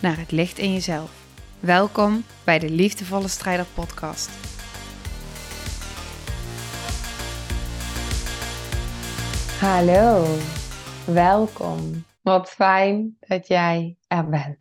naar 0.00 0.18
het 0.18 0.30
licht 0.30 0.58
in 0.58 0.72
jezelf. 0.72 1.26
Welkom 1.60 2.24
bij 2.44 2.58
de 2.58 2.70
Liefdevolle 2.70 3.28
Strijder 3.28 3.66
Podcast. 3.74 4.30
Hallo, 9.60 10.24
welkom. 11.06 12.04
Wat 12.22 12.50
fijn 12.50 13.16
dat 13.20 13.46
jij 13.46 13.96
er 14.08 14.28
bent. 14.28 14.58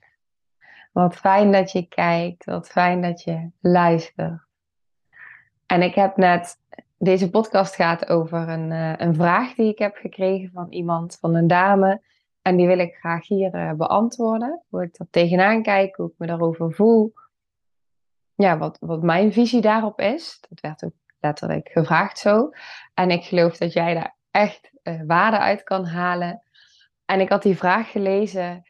Wat 0.92 1.16
fijn 1.16 1.52
dat 1.52 1.72
je 1.72 1.88
kijkt, 1.88 2.46
wat 2.46 2.68
fijn 2.68 3.02
dat 3.02 3.24
je 3.24 3.50
luistert. 3.62 4.42
En 5.66 5.82
ik 5.82 5.96
heb 5.96 6.18
net, 6.18 6.58
deze 6.98 7.30
podcast 7.30 7.76
gaat 7.76 8.10
over 8.10 8.50
een, 8.50 8.72
uh, 8.72 8.94
een 8.98 9.16
vraag 9.16 9.54
die 9.54 9.72
ik 9.72 9.80
heb 9.80 9.96
gekregen 9.96 10.52
van 10.54 10.68
iemand, 10.70 11.18
van 11.20 11.36
een 11.36 11.48
dame 11.48 12.02
en 12.42 12.56
die 12.56 12.68
wil 12.68 12.80
ik 12.80 12.96
graag 12.96 13.28
hier 13.28 13.56
uh, 13.56 13.74
beantwoorden. 13.74 14.64
Hoe 14.70 14.84
ik 14.84 15.00
er 15.00 15.08
tegenaan 15.10 15.64
kijk, 15.64 15.96
hoe 15.96 16.08
ik 16.08 16.14
me 16.18 16.28
daarover 16.28 16.74
voel. 16.74 17.14
Ja, 18.36 18.58
wat, 18.58 18.78
wat 18.80 19.02
mijn 19.02 19.34
visie 19.34 19.62
daarop 19.62 20.00
is. 20.00 20.38
Dat 20.50 20.60
werd 20.60 20.84
ook 20.84 20.94
letterlijk 21.20 21.70
gevraagd 21.72 22.18
zo. 22.18 22.50
En 22.94 23.12
ik 23.12 23.24
geloof 23.24 23.58
dat 23.58 23.74
jij 23.74 23.94
daar 23.94 24.16
echt 24.32 24.72
uh, 24.84 25.02
waarde 25.08 25.38
uit 25.40 25.64
kan 25.64 25.86
halen. 25.86 26.42
En 27.06 27.20
ik 27.20 27.30
had 27.30 27.44
die 27.44 27.58
vraag 27.58 27.92
gelezen 27.92 28.64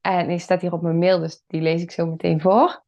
en 0.00 0.28
die 0.28 0.38
staat 0.38 0.60
hier 0.60 0.72
op 0.72 0.82
mijn 0.82 0.98
mail, 0.98 1.18
dus 1.18 1.44
die 1.46 1.60
lees 1.60 1.82
ik 1.82 1.90
zo 1.90 2.06
meteen 2.06 2.40
voor. 2.40 2.82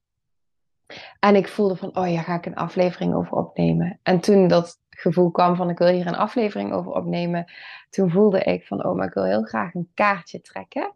En 1.18 1.36
ik 1.36 1.48
voelde 1.48 1.76
van, 1.76 1.96
oh 1.96 2.12
ja, 2.12 2.22
ga 2.22 2.34
ik 2.34 2.46
een 2.46 2.54
aflevering 2.54 3.14
over 3.14 3.32
opnemen. 3.32 4.00
En 4.02 4.20
toen 4.20 4.48
dat 4.48 4.78
gevoel 4.96 5.30
kwam 5.30 5.56
van 5.56 5.70
ik 5.70 5.78
wil 5.78 5.88
hier 5.88 6.06
een 6.06 6.16
aflevering 6.16 6.72
over 6.72 6.92
opnemen, 6.92 7.52
toen 7.90 8.10
voelde 8.10 8.40
ik 8.40 8.66
van 8.66 8.84
oh, 8.84 8.96
maar 8.96 9.06
ik 9.06 9.14
wil 9.14 9.24
heel 9.24 9.42
graag 9.42 9.74
een 9.74 9.90
kaartje 9.94 10.40
trekken. 10.40 10.92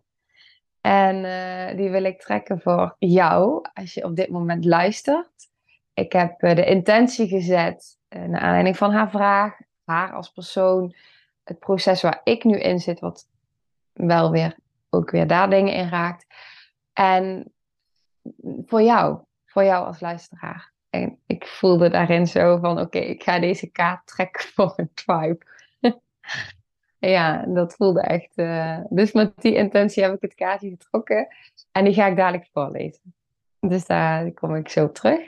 En 0.80 1.16
uh, 1.16 1.76
die 1.76 1.90
wil 1.90 2.04
ik 2.04 2.20
trekken 2.20 2.60
voor 2.60 2.96
jou, 2.98 3.64
als 3.74 3.94
je 3.94 4.04
op 4.04 4.16
dit 4.16 4.30
moment 4.30 4.64
luistert. 4.64 5.48
Ik 5.94 6.12
heb 6.12 6.42
uh, 6.42 6.54
de 6.54 6.64
intentie 6.64 7.28
gezet, 7.28 7.98
uh, 8.08 8.22
naar 8.22 8.40
aanleiding 8.40 8.76
van 8.76 8.92
haar 8.92 9.10
vraag, 9.10 9.58
haar 9.84 10.12
als 10.12 10.30
persoon, 10.30 10.94
het 11.44 11.58
proces 11.58 12.02
waar 12.02 12.20
ik 12.24 12.44
nu 12.44 12.58
in 12.60 12.78
zit, 12.78 13.00
wat 13.00 13.28
wel 13.92 14.30
weer 14.30 14.56
ook 14.90 15.10
weer 15.10 15.26
daar 15.26 15.50
dingen 15.50 15.74
in 15.74 15.88
raakt. 15.88 16.26
En 16.92 17.52
voor 18.66 18.82
jou, 18.82 19.20
voor 19.44 19.64
jou 19.64 19.86
als 19.86 20.00
luisteraar. 20.00 20.72
En 20.90 21.18
ik 21.26 21.46
voelde 21.46 21.88
daarin 21.88 22.26
zo 22.26 22.58
van, 22.58 22.80
oké, 22.80 22.98
ik 22.98 23.22
ga 23.22 23.38
deze 23.38 23.70
kaart 23.70 24.06
trekken 24.06 24.48
voor 24.54 24.72
een 24.76 24.90
tribe. 24.94 25.38
ja, 26.98 27.46
dat 27.46 27.74
voelde 27.74 28.00
echt. 28.00 28.30
Uh... 28.34 28.78
dus 28.88 29.12
met 29.12 29.32
die 29.36 29.54
intentie 29.54 30.02
heb 30.02 30.14
ik 30.14 30.20
het 30.20 30.34
kaartje 30.34 30.70
getrokken. 30.70 31.28
En 31.72 31.84
die 31.84 31.94
ga 31.94 32.06
ik 32.06 32.16
dadelijk 32.16 32.48
voorlezen. 32.52 33.14
Dus 33.60 33.86
daar 33.86 34.32
kom 34.32 34.54
ik 34.54 34.68
zo 34.68 34.84
op 34.84 34.94
terug. 34.94 35.20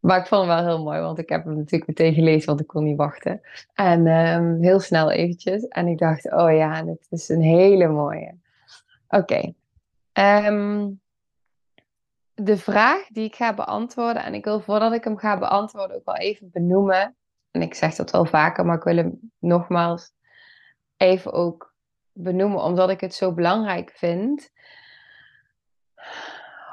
Maar 0.00 0.18
ik 0.18 0.26
vond 0.26 0.46
hem 0.46 0.56
wel 0.56 0.66
heel 0.66 0.82
mooi, 0.82 1.00
want 1.00 1.18
ik 1.18 1.28
heb 1.28 1.44
hem 1.44 1.56
natuurlijk 1.56 1.86
meteen 1.86 2.14
gelezen, 2.14 2.46
want 2.46 2.60
ik 2.60 2.66
kon 2.66 2.84
niet 2.84 2.96
wachten. 2.96 3.40
En 3.74 4.06
um, 4.06 4.62
heel 4.62 4.80
snel 4.80 5.10
eventjes. 5.10 5.68
En 5.68 5.86
ik 5.86 5.98
dacht, 5.98 6.32
oh 6.32 6.52
ja, 6.52 6.82
dit 6.82 7.06
is 7.10 7.28
een 7.28 7.42
hele 7.42 7.88
mooie. 7.88 8.34
Oké. 9.08 9.54
Okay. 10.12 10.46
Um, 10.46 11.00
de 12.34 12.56
vraag 12.56 13.06
die 13.06 13.24
ik 13.24 13.34
ga 13.34 13.54
beantwoorden, 13.54 14.24
en 14.24 14.34
ik 14.34 14.44
wil 14.44 14.60
voordat 14.60 14.92
ik 14.92 15.04
hem 15.04 15.18
ga 15.18 15.38
beantwoorden 15.38 15.96
ook 15.96 16.04
wel 16.04 16.16
even 16.16 16.50
benoemen. 16.52 17.16
En 17.50 17.62
ik 17.62 17.74
zeg 17.74 17.94
dat 17.94 18.10
wel 18.10 18.24
vaker, 18.24 18.66
maar 18.66 18.76
ik 18.76 18.82
wil 18.82 18.96
hem 18.96 19.32
nogmaals 19.38 20.12
even 20.96 21.32
ook 21.32 21.74
benoemen, 22.12 22.62
omdat 22.62 22.90
ik 22.90 23.00
het 23.00 23.14
zo 23.14 23.32
belangrijk 23.32 23.90
vind. 23.90 24.50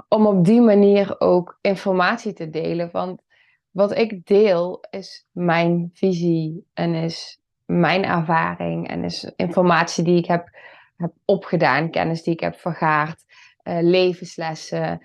Om 0.08 0.25
op 0.25 0.46
die 0.46 0.62
manier 0.62 1.19
ook 1.19 1.58
informatie 1.62 2.34
te 2.34 2.50
delen. 2.50 2.90
Want 2.92 3.22
wat 3.69 3.98
ik 3.98 4.25
deel 4.25 4.84
is 4.90 5.28
mijn 5.31 5.90
visie 5.94 6.66
en 6.74 6.94
is 6.94 7.40
mijn 7.66 8.03
ervaring 8.03 8.88
en 8.88 9.03
is 9.03 9.31
informatie 9.36 10.03
die 10.03 10.18
ik 10.18 10.25
heb, 10.25 10.50
heb 10.98 11.12
opgedaan, 11.25 11.92
kennis 11.92 12.24
die 12.24 12.34
ik 12.34 12.40
heb 12.40 12.56
vergaard, 12.56 13.24
uh, 13.64 13.78
levenslessen 13.81 15.02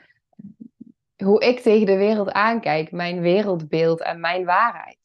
hoe 1.24 1.40
ik 1.40 1.60
tegen 1.60 1.86
de 1.86 1.96
wereld 1.96 2.32
aankijk, 2.32 2.92
mijn 2.92 3.20
wereldbeeld 3.20 4.00
en 4.00 4.20
mijn 4.20 4.44
waarheid. 4.44 4.98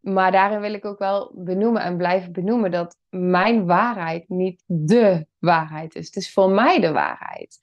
Maar 0.00 0.32
daarin 0.32 0.60
wil 0.60 0.72
ik 0.72 0.84
ook 0.84 0.98
wel 0.98 1.30
benoemen 1.34 1.82
en 1.82 1.96
blijven 1.96 2.32
benoemen 2.32 2.70
dat 2.70 2.96
mijn 3.08 3.66
waarheid 3.66 4.28
niet 4.28 4.62
de 4.66 5.26
waarheid 5.38 5.94
is. 5.94 6.06
Het 6.06 6.16
is 6.16 6.32
voor 6.32 6.50
mij 6.50 6.80
de 6.80 6.92
waarheid. 6.92 7.58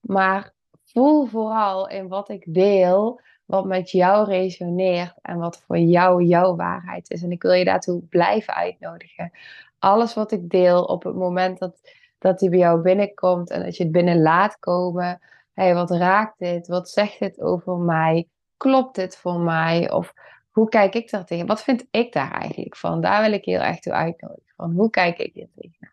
Maar 0.00 0.52
voel 0.84 1.26
vooral 1.26 1.88
in 1.88 2.08
wat 2.08 2.28
ik 2.28 2.44
deel, 2.46 3.20
wat 3.44 3.64
met 3.64 3.90
jou 3.90 4.28
resoneert 4.28 5.14
en 5.22 5.38
wat 5.38 5.62
voor 5.66 5.78
jou 5.78 6.22
jouw 6.22 6.56
waarheid 6.56 7.10
is. 7.10 7.22
En 7.22 7.30
ik 7.30 7.42
wil 7.42 7.52
je 7.52 7.64
daartoe 7.64 8.02
blijven 8.02 8.54
uitnodigen. 8.54 9.32
Alles 9.78 10.14
wat 10.14 10.32
ik 10.32 10.50
deel 10.50 10.84
op 10.84 11.02
het 11.02 11.14
moment 11.14 11.58
dat, 11.58 11.80
dat 12.18 12.38
die 12.38 12.50
bij 12.50 12.58
jou 12.58 12.80
binnenkomt 12.80 13.50
en 13.50 13.62
dat 13.62 13.76
je 13.76 13.82
het 13.82 13.92
binnen 13.92 14.22
laat 14.22 14.58
komen, 14.58 15.20
hey, 15.54 15.74
wat 15.74 15.90
raakt 15.90 16.38
dit? 16.38 16.66
Wat 16.66 16.90
zegt 16.90 17.18
dit 17.18 17.40
over 17.40 17.76
mij? 17.76 18.28
Klopt 18.56 18.94
dit 18.94 19.16
voor 19.16 19.40
mij? 19.40 19.90
Of 19.90 20.12
hoe 20.50 20.68
kijk 20.68 20.94
ik 20.94 21.10
daar 21.10 21.24
tegen? 21.24 21.46
Wat 21.46 21.62
vind 21.62 21.86
ik 21.90 22.12
daar 22.12 22.30
eigenlijk 22.30 22.76
van? 22.76 23.00
Daar 23.00 23.22
wil 23.22 23.32
ik 23.32 23.44
heel 23.44 23.60
erg 23.60 23.78
toe 23.78 23.92
uitnodigen. 23.92 24.52
Van 24.56 24.72
hoe 24.72 24.90
kijk 24.90 25.18
ik 25.18 25.34
hier 25.34 25.48
tegen? 25.54 25.92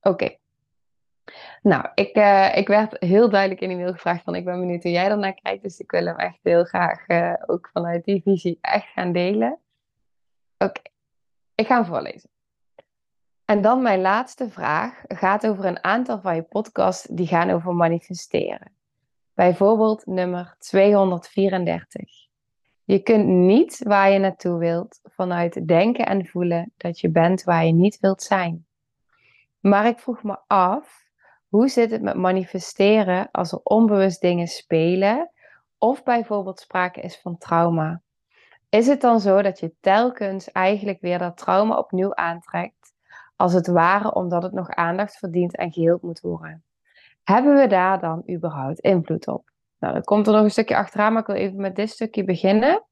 Oké. 0.00 0.36
Nou, 1.62 1.88
ik, 1.94 2.16
uh, 2.16 2.56
ik 2.56 2.68
werd 2.68 2.96
heel 2.98 3.30
duidelijk 3.30 3.60
in 3.60 3.68
die 3.68 3.76
mail 3.76 3.92
gevraagd 3.92 4.22
van 4.22 4.34
ik 4.34 4.44
ben 4.44 4.60
benieuwd 4.60 4.82
hoe 4.82 4.92
jij 4.92 5.08
ernaar 5.08 5.40
kijkt. 5.42 5.62
Dus 5.62 5.78
ik 5.78 5.90
wil 5.90 6.06
hem 6.06 6.16
echt 6.16 6.38
heel 6.42 6.64
graag 6.64 7.08
uh, 7.08 7.34
ook 7.46 7.70
vanuit 7.72 8.04
die 8.04 8.22
visie 8.22 8.58
echt 8.60 8.86
gaan 8.86 9.12
delen. 9.12 9.58
Oké, 10.58 10.80
ik 11.54 11.66
ga 11.66 11.74
hem 11.74 11.84
voorlezen. 11.84 12.30
En 13.44 13.62
dan 13.62 13.82
mijn 13.82 14.00
laatste 14.00 14.50
vraag 14.50 15.02
gaat 15.08 15.46
over 15.46 15.64
een 15.64 15.84
aantal 15.84 16.20
van 16.20 16.34
je 16.34 16.42
podcasts 16.42 17.06
die 17.10 17.26
gaan 17.26 17.50
over 17.50 17.74
manifesteren. 17.74 18.72
Bijvoorbeeld 19.34 20.06
nummer 20.06 20.56
234. 20.58 22.22
Je 22.84 22.98
kunt 22.98 23.26
niet 23.26 23.82
waar 23.84 24.10
je 24.10 24.18
naartoe 24.18 24.58
wilt 24.58 25.00
vanuit 25.02 25.68
denken 25.68 26.06
en 26.06 26.26
voelen 26.26 26.72
dat 26.76 27.00
je 27.00 27.10
bent 27.10 27.42
waar 27.42 27.64
je 27.64 27.72
niet 27.72 27.98
wilt 28.00 28.22
zijn. 28.22 28.66
Maar 29.60 29.86
ik 29.86 29.98
vroeg 29.98 30.22
me 30.22 30.38
af, 30.46 31.02
hoe 31.48 31.68
zit 31.68 31.90
het 31.90 32.02
met 32.02 32.16
manifesteren 32.16 33.28
als 33.30 33.52
er 33.52 33.60
onbewust 33.62 34.20
dingen 34.20 34.46
spelen 34.46 35.30
of 35.78 36.02
bijvoorbeeld 36.02 36.60
sprake 36.60 37.00
is 37.00 37.20
van 37.20 37.38
trauma? 37.38 38.02
Is 38.68 38.86
het 38.86 39.00
dan 39.00 39.20
zo 39.20 39.42
dat 39.42 39.60
je 39.60 39.74
telkens 39.80 40.50
eigenlijk 40.50 41.00
weer 41.00 41.18
dat 41.18 41.36
trauma 41.36 41.78
opnieuw 41.78 42.14
aantrekt 42.14 42.91
als 43.42 43.52
het 43.52 43.66
ware 43.66 44.14
omdat 44.14 44.42
het 44.42 44.52
nog 44.52 44.68
aandacht 44.68 45.18
verdient 45.18 45.56
en 45.56 45.72
geheeld 45.72 46.02
moet 46.02 46.20
worden. 46.20 46.64
Hebben 47.22 47.54
we 47.54 47.66
daar 47.66 48.00
dan 48.00 48.22
überhaupt 48.30 48.78
invloed 48.78 49.28
op? 49.28 49.50
Nou, 49.78 49.92
dan 49.92 50.02
komt 50.02 50.26
er 50.26 50.32
nog 50.32 50.42
een 50.42 50.50
stukje 50.50 50.76
achteraan, 50.76 51.12
maar 51.12 51.20
ik 51.20 51.26
wil 51.26 51.36
even 51.36 51.60
met 51.60 51.76
dit 51.76 51.90
stukje 51.90 52.24
beginnen. 52.24 52.84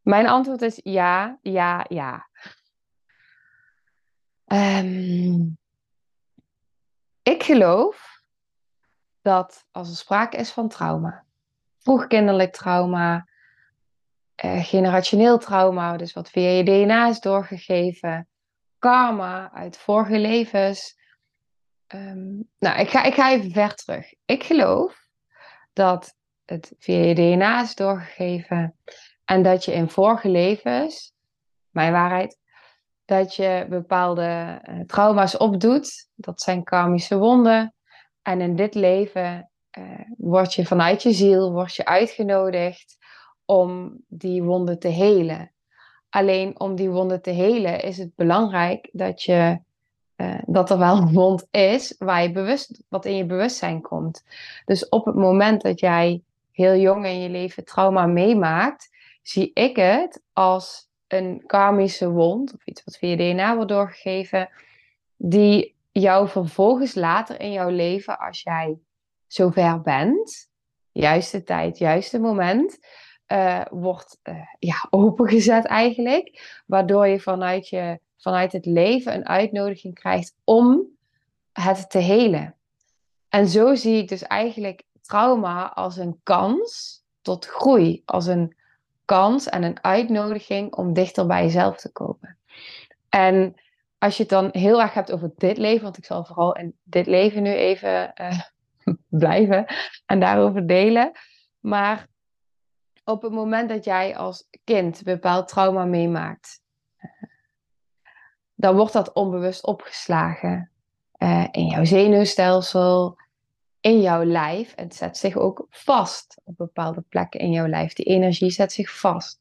Mijn 0.00 0.28
antwoord 0.28 0.62
is 0.62 0.80
ja, 0.82 1.38
ja, 1.42 1.84
ja. 1.88 2.28
Um, 4.46 5.58
ik 7.22 7.42
geloof 7.42 8.22
dat 9.22 9.66
als 9.70 9.90
er 9.90 9.96
sprake 9.96 10.36
is 10.36 10.50
van 10.50 10.68
trauma, 10.68 11.24
vroegkinderlijk 11.78 12.52
trauma, 12.52 13.28
eh, 14.34 14.64
generationeel 14.64 15.38
trauma, 15.38 15.96
dus 15.96 16.12
wat 16.12 16.30
via 16.30 16.48
je 16.48 16.64
DNA 16.64 17.08
is 17.08 17.20
doorgegeven, 17.20 18.29
karma 18.80 19.52
uit 19.52 19.76
vorige 19.76 20.18
levens. 20.18 20.98
Ehm, 21.86 22.28
nou, 22.58 22.80
ik 22.80 22.88
ga, 22.88 23.02
ik 23.02 23.14
ga 23.14 23.30
even 23.30 23.50
ver 23.50 23.74
terug. 23.74 24.14
Ik 24.24 24.42
geloof 24.42 25.08
dat 25.72 26.14
het 26.44 26.74
via 26.78 27.02
je 27.04 27.14
DNA 27.14 27.62
is 27.62 27.74
doorgegeven 27.74 28.76
en 29.24 29.42
dat 29.42 29.64
je 29.64 29.72
in 29.72 29.90
vorige 29.90 30.28
levens, 30.28 31.12
mijn 31.70 31.92
waarheid, 31.92 32.38
dat 33.04 33.34
je 33.34 33.66
bepaalde 33.68 34.60
uh, 34.68 34.80
trauma's 34.80 35.36
opdoet. 35.36 36.08
Dat 36.14 36.40
zijn 36.40 36.64
karmische 36.64 37.18
wonden. 37.18 37.74
En 38.22 38.40
in 38.40 38.56
dit 38.56 38.74
leven 38.74 39.50
uh, 39.78 40.00
word 40.16 40.54
je 40.54 40.66
vanuit 40.66 41.02
je 41.02 41.12
ziel, 41.12 41.52
word 41.52 41.74
je 41.74 41.84
uitgenodigd 41.84 42.96
om 43.44 43.96
die 44.08 44.42
wonden 44.42 44.78
te 44.78 44.88
helen. 44.88 45.52
Alleen 46.10 46.60
om 46.60 46.74
die 46.74 46.90
wonden 46.90 47.22
te 47.22 47.30
helen 47.30 47.82
is 47.82 47.98
het 47.98 48.14
belangrijk 48.14 48.88
dat, 48.92 49.22
je, 49.22 49.60
uh, 50.16 50.38
dat 50.46 50.70
er 50.70 50.78
wel 50.78 50.96
een 51.00 51.12
wond 51.12 51.46
is 51.50 51.94
waar 51.98 52.22
je 52.22 52.32
bewust, 52.32 52.82
wat 52.88 53.04
in 53.04 53.16
je 53.16 53.24
bewustzijn 53.24 53.80
komt. 53.80 54.24
Dus 54.64 54.88
op 54.88 55.04
het 55.04 55.14
moment 55.14 55.62
dat 55.62 55.80
jij 55.80 56.22
heel 56.52 56.76
jong 56.76 57.06
in 57.06 57.20
je 57.20 57.28
leven 57.28 57.64
trauma 57.64 58.06
meemaakt, 58.06 58.90
zie 59.22 59.50
ik 59.54 59.76
het 59.76 60.22
als 60.32 60.88
een 61.06 61.42
karmische 61.46 62.10
wond 62.10 62.54
of 62.54 62.66
iets 62.66 62.84
wat 62.84 62.96
via 62.96 63.16
DNA 63.16 63.54
wordt 63.54 63.70
doorgegeven, 63.70 64.48
die 65.16 65.74
jou 65.92 66.28
vervolgens 66.28 66.94
later 66.94 67.40
in 67.40 67.52
jouw 67.52 67.68
leven, 67.68 68.18
als 68.18 68.42
jij 68.42 68.78
zover 69.26 69.80
bent, 69.80 70.48
juiste 70.92 71.42
tijd, 71.42 71.78
juiste 71.78 72.18
moment, 72.18 72.78
uh, 73.32 73.60
wordt 73.70 74.18
uh, 74.22 74.34
ja, 74.58 74.86
opengezet 74.90 75.64
eigenlijk. 75.64 76.60
Waardoor 76.66 77.06
je 77.06 77.20
vanuit, 77.20 77.68
je 77.68 78.00
vanuit 78.16 78.52
het 78.52 78.66
leven 78.66 79.14
een 79.14 79.28
uitnodiging 79.28 79.94
krijgt 79.94 80.34
om 80.44 80.86
het 81.52 81.90
te 81.90 81.98
helen. 81.98 82.54
En 83.28 83.48
zo 83.48 83.74
zie 83.74 83.96
ik 83.96 84.08
dus 84.08 84.22
eigenlijk 84.22 84.82
trauma 85.00 85.72
als 85.72 85.96
een 85.96 86.20
kans 86.22 87.02
tot 87.22 87.46
groei. 87.46 88.02
Als 88.04 88.26
een 88.26 88.56
kans 89.04 89.48
en 89.48 89.62
een 89.62 89.84
uitnodiging 89.84 90.74
om 90.74 90.92
dichter 90.92 91.26
bij 91.26 91.42
jezelf 91.42 91.76
te 91.76 91.92
komen. 91.92 92.38
En 93.08 93.54
als 93.98 94.16
je 94.16 94.22
het 94.22 94.32
dan 94.32 94.48
heel 94.52 94.80
erg 94.80 94.94
hebt 94.94 95.12
over 95.12 95.32
dit 95.36 95.58
leven, 95.58 95.82
want 95.82 95.98
ik 95.98 96.04
zal 96.04 96.24
vooral 96.24 96.56
in 96.56 96.76
dit 96.82 97.06
leven 97.06 97.42
nu 97.42 97.50
even 97.50 98.12
uh, 98.20 98.40
blijven 99.08 99.64
en 100.06 100.20
daarover 100.20 100.66
delen. 100.66 101.12
Maar 101.60 102.08
op 103.10 103.22
het 103.22 103.32
moment 103.32 103.68
dat 103.68 103.84
jij 103.84 104.16
als 104.16 104.48
kind 104.64 105.02
bepaald 105.02 105.48
trauma 105.48 105.84
meemaakt, 105.84 106.62
dan 108.54 108.76
wordt 108.76 108.92
dat 108.92 109.12
onbewust 109.12 109.66
opgeslagen 109.66 110.70
uh, 111.18 111.46
in 111.50 111.66
jouw 111.66 111.84
zenuwstelsel, 111.84 113.18
in 113.80 114.00
jouw 114.00 114.24
lijf. 114.24 114.74
En 114.74 114.84
het 114.84 114.96
zet 114.96 115.16
zich 115.16 115.36
ook 115.36 115.66
vast 115.70 116.40
op 116.44 116.56
bepaalde 116.56 117.00
plekken 117.00 117.40
in 117.40 117.50
jouw 117.50 117.66
lijf. 117.66 117.92
Die 117.92 118.06
energie 118.06 118.50
zet 118.50 118.72
zich 118.72 118.98
vast. 118.98 119.40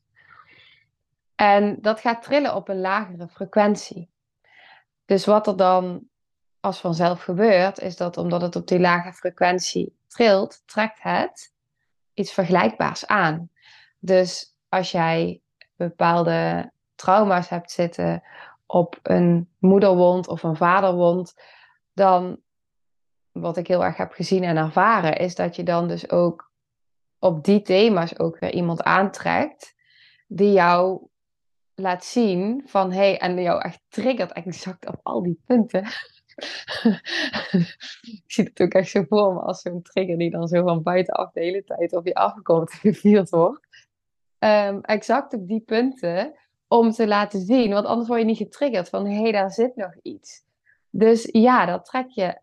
En 1.35 1.77
dat 1.81 1.99
gaat 1.99 2.21
trillen 2.21 2.55
op 2.55 2.69
een 2.69 2.81
lagere 2.81 3.27
frequentie. 3.27 4.09
Dus 5.05 5.25
wat 5.25 5.47
er 5.47 5.57
dan 5.57 6.07
als 6.59 6.79
vanzelf 6.79 7.21
gebeurt, 7.21 7.79
is 7.79 7.97
dat 7.97 8.17
omdat 8.17 8.41
het 8.41 8.55
op 8.55 8.67
die 8.67 8.79
lage 8.79 9.13
frequentie 9.13 9.97
trilt, 10.07 10.61
trekt 10.65 11.01
het 11.01 11.53
iets 12.13 12.33
vergelijkbaars 12.33 13.07
aan. 13.07 13.49
Dus 13.99 14.55
als 14.69 14.91
jij 14.91 15.41
bepaalde 15.75 16.71
trauma's 16.95 17.49
hebt 17.49 17.71
zitten 17.71 18.23
op 18.65 18.99
een 19.03 19.49
moederwond 19.57 20.27
of 20.27 20.43
een 20.43 20.55
vaderwond, 20.55 21.33
dan 21.93 22.39
wat 23.31 23.57
ik 23.57 23.67
heel 23.67 23.83
erg 23.83 23.97
heb 23.97 24.11
gezien 24.11 24.43
en 24.43 24.57
ervaren, 24.57 25.17
is 25.17 25.35
dat 25.35 25.55
je 25.55 25.63
dan 25.63 25.87
dus 25.87 26.09
ook 26.09 26.51
op 27.19 27.43
die 27.43 27.61
thema's 27.61 28.19
ook 28.19 28.39
weer 28.39 28.53
iemand 28.53 28.83
aantrekt 28.83 29.75
die 30.27 30.51
jou 30.51 31.07
laat 31.75 32.05
zien 32.05 32.63
van 32.65 32.91
hey, 32.91 33.17
en 33.17 33.41
jou 33.41 33.61
echt 33.61 33.81
triggert 33.87 34.31
exact 34.31 34.87
op 34.87 34.99
al 35.03 35.23
die 35.23 35.41
punten. 35.45 35.83
ik 38.01 38.23
zie 38.25 38.43
het 38.43 38.61
ook 38.61 38.73
echt 38.73 38.89
zo 38.89 39.03
voor 39.07 39.33
me 39.33 39.39
als 39.39 39.61
zo'n 39.61 39.81
trigger 39.81 40.17
die 40.17 40.29
dan 40.29 40.47
zo 40.47 40.63
van 40.63 40.83
buitenaf 40.83 41.31
de 41.31 41.39
hele 41.39 41.63
tijd 41.63 41.93
op 41.93 42.05
je 42.05 42.13
afkomt 42.13 42.73
gevierd 42.83 43.29
wordt. 43.29 43.67
Um, 44.39 44.81
exact 44.81 45.33
op 45.33 45.47
die 45.47 45.59
punten 45.59 46.33
om 46.67 46.91
te 46.91 47.07
laten 47.07 47.41
zien, 47.41 47.73
want 47.73 47.85
anders 47.85 48.07
word 48.07 48.19
je 48.19 48.25
niet 48.25 48.37
getriggerd 48.37 48.89
van 48.89 49.05
hé, 49.07 49.21
hey, 49.21 49.31
daar 49.31 49.51
zit 49.51 49.75
nog 49.75 49.93
iets. 50.01 50.43
Dus 50.89 51.29
ja, 51.31 51.65
dat 51.65 51.85
trek 51.85 52.09
je 52.09 52.37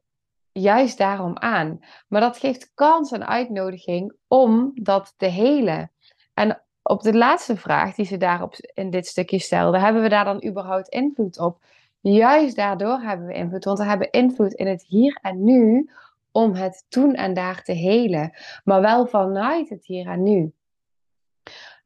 juist 0.53 0.99
daarom 0.99 1.37
aan. 1.37 1.81
Maar 2.09 2.21
dat 2.21 2.39
geeft 2.39 2.75
kans 2.75 3.13
en 3.13 3.27
uitnodiging 3.27 4.15
om 4.29 4.71
dat 4.75 5.15
te 5.17 5.27
helen. 5.27 5.91
En 6.35 6.63
op 6.83 7.03
de 7.03 7.15
laatste 7.15 7.57
vraag 7.57 7.95
die 7.95 8.07
ze 8.07 8.17
daarop 8.17 8.55
in 8.75 8.91
dit 8.91 9.07
stukje 9.07 9.39
stelde, 9.39 9.79
hebben 9.79 10.03
we 10.03 10.09
daar 10.09 10.25
dan 10.25 10.45
überhaupt 10.45 10.89
invloed 10.89 11.39
op? 11.39 11.65
Juist 12.01 12.57
daardoor 12.57 12.99
hebben 12.99 13.27
we 13.27 13.35
invloed, 13.35 13.65
want 13.65 13.79
we 13.79 13.85
hebben 13.85 14.11
invloed 14.11 14.53
in 14.53 14.67
het 14.67 14.83
hier 14.83 15.19
en 15.23 15.45
nu 15.45 15.91
om 16.33 16.55
het 16.55 16.85
toen 16.89 17.15
en 17.15 17.35
daar 17.35 17.63
te 17.63 17.73
helen, 17.73 18.33
maar 18.65 18.81
wel 18.81 19.07
vanuit 19.07 19.69
het 19.69 19.87
hier 19.87 20.07
en 20.07 20.23
nu. 20.23 20.53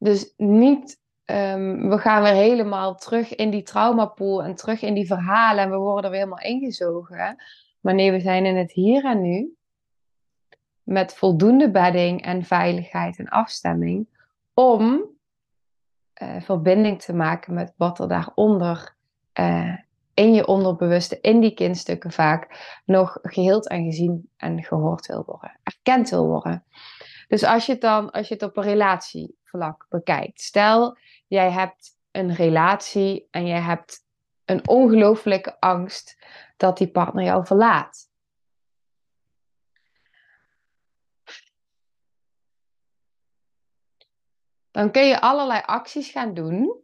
Dus 0.01 0.33
niet, 0.37 0.99
um, 1.25 1.89
we 1.89 1.97
gaan 1.97 2.23
weer 2.23 2.33
helemaal 2.33 2.95
terug 2.95 3.35
in 3.35 3.49
die 3.49 3.63
traumapool 3.63 4.43
en 4.43 4.55
terug 4.55 4.81
in 4.81 4.93
die 4.93 5.05
verhalen 5.05 5.63
en 5.63 5.69
we 5.69 5.77
worden 5.77 6.03
er 6.03 6.09
weer 6.09 6.19
helemaal 6.19 6.45
ingezogen. 6.45 7.43
Maar 7.79 7.93
nee, 7.93 8.11
we 8.11 8.19
zijn 8.19 8.45
in 8.45 8.57
het 8.57 8.71
hier 8.71 9.05
en 9.05 9.21
nu 9.21 9.55
met 10.83 11.13
voldoende 11.13 11.71
bedding 11.71 12.21
en 12.21 12.43
veiligheid 12.43 13.17
en 13.17 13.29
afstemming 13.29 14.07
om 14.53 15.01
uh, 16.21 16.41
verbinding 16.41 17.01
te 17.01 17.13
maken 17.13 17.53
met 17.53 17.73
wat 17.77 17.99
er 17.99 18.07
daaronder 18.07 18.95
uh, 19.39 19.77
in 20.13 20.33
je 20.33 20.47
onderbewuste, 20.47 21.21
in 21.21 21.39
die 21.39 21.53
kindstukken 21.53 22.11
vaak, 22.11 22.79
nog 22.85 23.17
geheeld 23.21 23.67
en 23.67 23.83
gezien 23.83 24.29
en 24.37 24.63
gehoord 24.63 25.05
wil 25.05 25.23
worden, 25.25 25.59
erkend 25.63 26.09
wil 26.09 26.27
worden. 26.27 26.63
Dus 27.31 27.43
als 27.43 27.65
je 27.65 27.71
het 27.71 27.81
dan, 27.81 28.11
als 28.11 28.27
je 28.27 28.33
het 28.33 28.43
op 28.43 28.57
een 28.57 28.63
relatievlak 28.63 29.85
bekijkt, 29.89 30.41
stel 30.41 30.97
jij 31.27 31.51
hebt 31.51 31.97
een 32.11 32.35
relatie 32.35 33.27
en 33.29 33.47
jij 33.47 33.59
hebt 33.61 34.05
een 34.45 34.67
ongelooflijke 34.67 35.59
angst 35.59 36.25
dat 36.57 36.77
die 36.77 36.91
partner 36.91 37.23
jou 37.23 37.45
verlaat. 37.45 38.09
Dan 44.71 44.91
kun 44.91 45.07
je 45.07 45.21
allerlei 45.21 45.61
acties 45.65 46.09
gaan 46.09 46.33
doen 46.33 46.83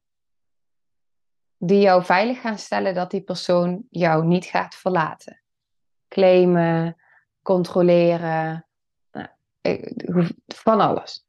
die 1.58 1.80
jou 1.80 2.04
veilig 2.04 2.42
gaan 2.42 2.58
stellen 2.58 2.94
dat 2.94 3.12
die 3.12 3.24
persoon 3.24 3.86
jou 3.90 4.26
niet 4.26 4.46
gaat 4.46 4.76
verlaten. 4.76 5.42
Claimen, 6.08 7.02
controleren, 7.42 8.67
van 10.47 10.80
alles. 10.80 11.26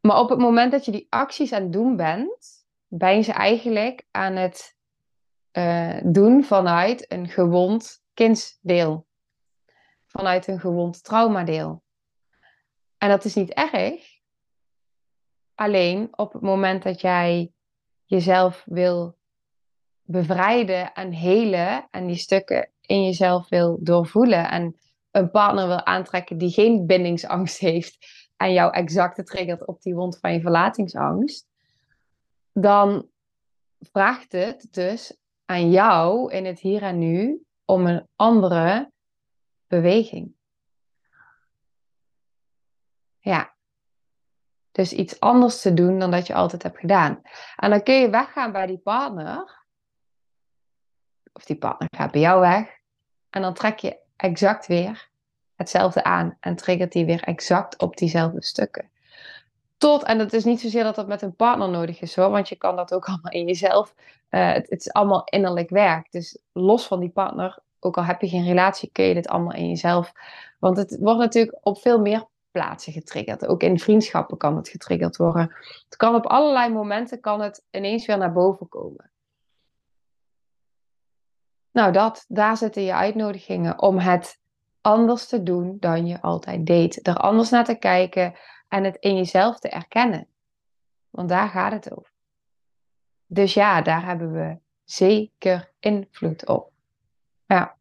Maar 0.00 0.18
op 0.18 0.28
het 0.28 0.38
moment 0.38 0.72
dat 0.72 0.84
je 0.84 0.90
die 0.90 1.06
acties 1.08 1.52
aan 1.52 1.62
het 1.62 1.72
doen 1.72 1.96
bent, 1.96 2.64
ben 2.86 3.16
je 3.16 3.32
eigenlijk 3.32 4.06
aan 4.10 4.36
het 4.36 4.76
uh, 5.52 6.00
doen 6.04 6.44
vanuit 6.44 7.12
een 7.12 7.28
gewond 7.28 8.02
kindsdeel. 8.14 9.06
Vanuit 10.06 10.46
een 10.46 10.60
gewond 10.60 11.04
traumadeel. 11.04 11.82
En 12.98 13.08
dat 13.08 13.24
is 13.24 13.34
niet 13.34 13.50
erg. 13.50 14.14
Alleen 15.54 16.08
op 16.18 16.32
het 16.32 16.42
moment 16.42 16.82
dat 16.82 17.00
jij 17.00 17.52
jezelf 18.04 18.62
wil 18.66 19.16
bevrijden 20.02 20.92
en 20.92 21.12
helen 21.12 21.88
en 21.90 22.06
die 22.06 22.16
stukken 22.16 22.70
in 22.80 23.04
jezelf 23.04 23.48
wil 23.48 23.78
doorvoelen 23.80 24.50
en 24.50 24.76
een 25.16 25.30
partner 25.30 25.66
wil 25.66 25.84
aantrekken 25.84 26.38
die 26.38 26.50
geen 26.50 26.86
bindingsangst 26.86 27.58
heeft 27.58 27.96
en 28.36 28.52
jou 28.52 28.72
exact 28.72 29.26
triggert 29.26 29.66
op 29.66 29.82
die 29.82 29.94
wond 29.94 30.18
van 30.18 30.32
je 30.32 30.40
verlatingsangst, 30.40 31.46
dan 32.52 33.08
vraagt 33.78 34.32
het 34.32 34.68
dus 34.70 35.16
aan 35.44 35.70
jou 35.70 36.32
in 36.32 36.44
het 36.44 36.60
hier 36.60 36.82
en 36.82 36.98
nu 36.98 37.44
om 37.64 37.86
een 37.86 38.08
andere 38.16 38.90
beweging. 39.66 40.34
Ja. 43.18 43.54
Dus 44.72 44.92
iets 44.92 45.20
anders 45.20 45.60
te 45.60 45.74
doen 45.74 45.98
dan 45.98 46.10
dat 46.10 46.26
je 46.26 46.34
altijd 46.34 46.62
hebt 46.62 46.78
gedaan. 46.78 47.22
En 47.56 47.70
dan 47.70 47.82
kun 47.82 47.94
je 47.94 48.10
weggaan 48.10 48.52
bij 48.52 48.66
die 48.66 48.78
partner. 48.78 49.64
Of 51.32 51.44
die 51.44 51.58
partner 51.58 51.88
gaat 51.96 52.10
bij 52.10 52.20
jou 52.20 52.40
weg. 52.40 52.68
En 53.30 53.42
dan 53.42 53.54
trek 53.54 53.78
je 53.78 54.04
exact 54.16 54.66
weer 54.66 55.08
hetzelfde 55.54 56.04
aan. 56.04 56.36
En 56.40 56.56
triggert 56.56 56.92
die 56.92 57.04
weer 57.04 57.22
exact 57.22 57.78
op 57.78 57.96
diezelfde 57.96 58.42
stukken. 58.42 58.90
Tot, 59.76 60.02
en 60.02 60.18
het 60.18 60.32
is 60.32 60.44
niet 60.44 60.60
zozeer 60.60 60.84
dat 60.84 60.94
dat 60.94 61.06
met 61.06 61.22
een 61.22 61.36
partner 61.36 61.68
nodig 61.68 62.00
is 62.00 62.16
hoor, 62.16 62.30
want 62.30 62.48
je 62.48 62.56
kan 62.56 62.76
dat 62.76 62.94
ook 62.94 63.04
allemaal 63.04 63.32
in 63.32 63.46
jezelf. 63.46 63.94
Uh, 64.30 64.52
het, 64.52 64.70
het, 64.70 64.80
is 64.80 64.92
allemaal 64.92 65.24
innerlijk 65.24 65.70
werk. 65.70 66.12
Dus 66.12 66.38
los 66.52 66.86
van 66.86 67.00
die 67.00 67.08
partner, 67.08 67.58
ook 67.80 67.96
al 67.96 68.04
heb 68.04 68.20
je 68.20 68.28
geen 68.28 68.44
relatie, 68.44 68.90
kun 68.92 69.04
je 69.04 69.14
dit 69.14 69.28
allemaal 69.28 69.54
in 69.54 69.68
jezelf. 69.68 70.12
Want 70.58 70.76
het 70.76 70.96
wordt 71.00 71.18
natuurlijk 71.18 71.58
op 71.60 71.80
veel 71.80 72.00
meer 72.00 72.26
plaatsen 72.50 72.92
getriggerd. 72.92 73.46
Ook 73.46 73.62
in 73.62 73.78
vriendschappen 73.78 74.36
kan 74.36 74.56
het 74.56 74.68
getriggerd 74.68 75.16
worden. 75.16 75.54
Het 75.84 75.96
kan 75.96 76.14
op 76.14 76.26
allerlei 76.26 76.72
momenten 76.72 77.20
kan 77.20 77.40
het 77.40 77.64
ineens 77.70 78.06
weer 78.06 78.18
naar 78.18 78.32
boven 78.32 78.68
komen. 78.68 79.10
Nou, 81.76 81.92
dat, 81.92 82.24
daar 82.28 82.56
zitten 82.56 82.82
je 82.82 82.94
uitnodigingen 82.94 83.82
om 83.82 83.98
het 83.98 84.40
anders 84.80 85.26
te 85.26 85.42
doen 85.42 85.76
dan 85.80 86.06
je 86.06 86.20
altijd 86.20 86.66
deed. 86.66 87.06
Er 87.06 87.16
anders 87.16 87.50
naar 87.50 87.64
te 87.64 87.74
kijken 87.74 88.34
en 88.68 88.84
het 88.84 88.96
in 89.00 89.16
jezelf 89.16 89.58
te 89.58 89.68
erkennen. 89.68 90.26
Want 91.10 91.28
daar 91.28 91.48
gaat 91.48 91.72
het 91.72 91.96
over. 91.96 92.12
Dus 93.26 93.54
ja, 93.54 93.82
daar 93.82 94.04
hebben 94.04 94.32
we 94.32 94.58
zeker 94.84 95.72
invloed 95.80 96.46
op. 96.46 96.72
Ja. 97.46 97.76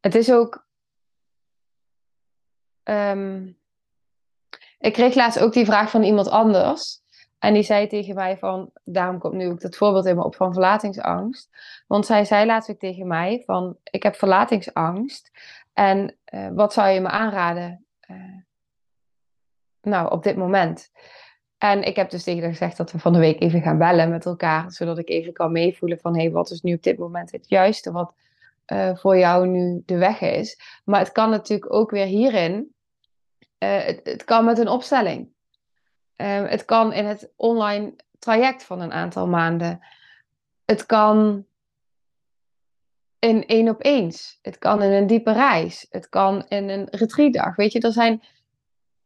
Het 0.00 0.14
is 0.14 0.32
ook. 0.32 0.66
Ehm, 2.82 3.46
ik 4.78 4.92
kreeg 4.92 5.14
laatst 5.14 5.38
ook 5.38 5.52
die 5.52 5.64
vraag 5.64 5.90
van 5.90 6.02
iemand 6.02 6.28
anders. 6.28 7.02
En 7.38 7.54
die 7.54 7.62
zei 7.62 7.86
tegen 7.86 8.14
mij 8.14 8.38
van, 8.38 8.70
daarom 8.84 9.18
komt 9.18 9.34
nu 9.34 9.48
ook 9.48 9.60
dat 9.60 9.76
voorbeeld 9.76 10.06
in 10.06 10.16
me 10.16 10.24
op 10.24 10.36
van 10.36 10.52
verlatingsangst. 10.52 11.50
Want 11.86 12.06
zij 12.06 12.24
zei 12.24 12.46
laatst 12.46 12.70
ook 12.70 12.78
tegen 12.78 13.06
mij 13.06 13.42
van, 13.46 13.76
ik 13.82 14.02
heb 14.02 14.14
verlatingsangst. 14.14 15.30
En 15.72 16.16
uh, 16.34 16.48
wat 16.52 16.72
zou 16.72 16.88
je 16.88 17.00
me 17.00 17.08
aanraden? 17.08 17.86
Uh, 18.10 18.16
nou, 19.82 20.10
op 20.10 20.22
dit 20.22 20.36
moment. 20.36 20.90
En 21.58 21.82
ik 21.82 21.96
heb 21.96 22.10
dus 22.10 22.22
tegen 22.22 22.42
haar 22.42 22.50
gezegd 22.50 22.76
dat 22.76 22.92
we 22.92 22.98
van 22.98 23.12
de 23.12 23.18
week 23.18 23.40
even 23.40 23.62
gaan 23.62 23.78
bellen 23.78 24.10
met 24.10 24.26
elkaar. 24.26 24.72
Zodat 24.72 24.98
ik 24.98 25.08
even 25.08 25.32
kan 25.32 25.52
meevoelen 25.52 25.98
van, 25.98 26.14
hé, 26.14 26.22
hey, 26.22 26.30
wat 26.30 26.50
is 26.50 26.60
nu 26.60 26.74
op 26.74 26.82
dit 26.82 26.98
moment 26.98 27.32
het 27.32 27.48
juiste 27.48 27.92
wat 27.92 28.14
uh, 28.72 28.96
voor 28.96 29.18
jou 29.18 29.46
nu 29.46 29.82
de 29.86 29.96
weg 29.96 30.20
is. 30.20 30.80
Maar 30.84 31.00
het 31.00 31.12
kan 31.12 31.30
natuurlijk 31.30 31.72
ook 31.72 31.90
weer 31.90 32.06
hierin, 32.06 32.74
het, 33.58 34.00
het 34.04 34.24
kan 34.24 34.44
met 34.44 34.58
een 34.58 34.68
opstelling. 34.68 35.34
Ehm, 36.16 36.44
het 36.44 36.64
kan 36.64 36.92
in 36.92 37.04
het 37.04 37.32
online 37.36 37.94
traject 38.18 38.64
van 38.64 38.80
een 38.80 38.92
aantal 38.92 39.26
maanden. 39.26 39.80
Het 40.64 40.86
kan 40.86 41.46
in 43.18 43.46
één 43.46 43.68
op 43.68 43.84
eens. 43.84 44.38
Het 44.42 44.58
kan 44.58 44.82
in 44.82 44.92
een 44.92 45.06
diepe 45.06 45.32
reis. 45.32 45.86
Het 45.90 46.08
kan 46.08 46.46
in 46.48 46.68
een 46.68 46.88
retreatdag. 46.90 47.56
Weet 47.56 47.72
je, 47.72 47.80
er 47.80 47.92
zijn 47.92 48.22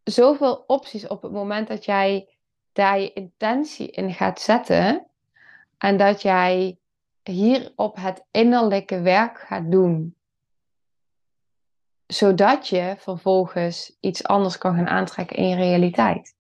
zoveel 0.05 0.65
opties 0.67 1.07
op 1.07 1.23
het 1.23 1.33
moment 1.33 1.69
dat 1.69 1.85
jij 1.85 2.29
daar 2.73 3.01
je 3.01 3.13
intentie 3.13 3.91
in 3.91 4.13
gaat 4.13 4.41
zetten. 4.41 5.07
En 5.79 5.97
dat 5.97 6.23
jij 6.23 6.79
hierop 7.23 7.97
het 7.97 8.25
innerlijke 8.31 9.01
werk 9.01 9.39
gaat 9.39 9.71
doen. 9.71 10.15
Zodat 12.07 12.69
je 12.69 12.95
vervolgens 12.99 13.97
iets 14.01 14.25
anders 14.25 14.59
kan 14.59 14.75
gaan 14.75 14.89
aantrekken 14.89 15.37
in 15.37 15.49
je 15.49 15.57
realiteit 15.57 16.39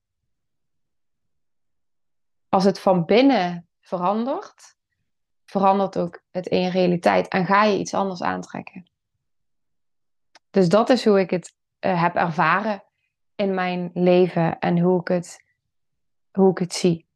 als 2.51 2.65
het 2.65 2.81
van 2.81 3.05
binnen 3.05 3.69
verandert, 3.81 4.77
verandert 5.45 5.99
ook 5.99 6.23
het 6.31 6.47
in 6.47 6.69
realiteit 6.69 7.29
en 7.29 7.47
ga 7.47 7.65
je 7.65 7.79
iets 7.79 7.95
anders 7.95 8.23
aantrekken. 8.23 8.91
Dus 10.51 10.69
dat 10.69 10.91
is 10.91 11.05
hoe 11.05 11.21
ik 11.21 11.31
het 11.31 11.55
uh, 11.81 12.03
heb 12.03 12.15
ervaren 12.15 12.83
in 13.35 13.55
mijn 13.55 13.91
leven 13.95 14.59
en 14.59 14.79
hoe 14.79 15.01
ik 15.01 15.09
het, 15.09 15.45
hoe 16.31 16.51
ik 16.51 16.59
het 16.59 16.75
zie. 16.75 17.09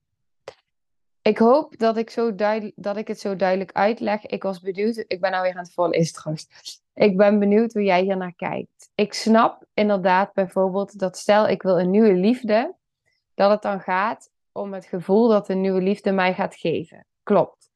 Ik 1.22 1.38
hoop 1.38 1.78
dat 1.78 1.96
ik, 1.96 2.10
zo 2.10 2.34
dat 2.74 2.96
ik 2.96 3.08
het 3.08 3.20
zo 3.20 3.36
duidelijk 3.36 3.72
uitleg. 3.72 4.26
Ik 4.26 4.42
was 4.42 4.60
benieuwd, 4.60 5.04
ik 5.06 5.20
ben 5.20 5.30
nou 5.30 5.42
weer 5.42 5.52
aan 5.52 5.62
het 5.62 5.72
voorlezen 5.72 6.14
trouwens. 6.14 6.48
Ik 6.94 7.16
ben 7.16 7.38
benieuwd 7.38 7.72
hoe 7.72 7.82
jij 7.82 8.02
hier 8.02 8.16
naar 8.16 8.34
kijkt. 8.34 8.90
Ik 8.94 9.12
snap 9.12 9.64
inderdaad 9.74 10.32
bijvoorbeeld 10.32 10.98
dat 10.98 11.18
stel 11.18 11.48
ik 11.48 11.62
wil 11.62 11.80
een 11.80 11.90
nieuwe 11.90 12.14
liefde, 12.14 12.74
dat 13.34 13.50
het 13.50 13.62
dan 13.62 13.80
gaat 13.80 14.30
om 14.54 14.72
het 14.72 14.86
gevoel 14.86 15.28
dat 15.28 15.48
een 15.48 15.60
nieuwe 15.60 15.82
liefde 15.82 16.12
mij 16.12 16.34
gaat 16.34 16.56
geven. 16.56 17.06
Klopt. 17.22 17.70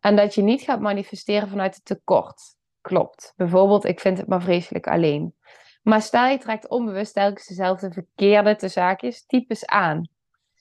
En 0.00 0.16
dat 0.16 0.34
je 0.34 0.42
niet 0.42 0.62
gaat 0.62 0.80
manifesteren 0.80 1.48
vanuit 1.48 1.74
het 1.74 1.84
tekort. 1.84 2.56
Klopt. 2.80 3.32
Bijvoorbeeld, 3.36 3.84
ik 3.84 4.00
vind 4.00 4.18
het 4.18 4.28
maar 4.28 4.42
vreselijk 4.42 4.86
alleen. 4.86 5.34
Maar 5.82 6.02
stel 6.02 6.26
je 6.26 6.38
trekt 6.38 6.68
onbewust 6.68 7.14
telkens 7.14 7.46
dezelfde 7.46 7.92
verkeerde 7.92 8.56
te 8.56 8.68
zaakjes 8.68 9.26
types 9.26 9.66
aan. 9.66 10.08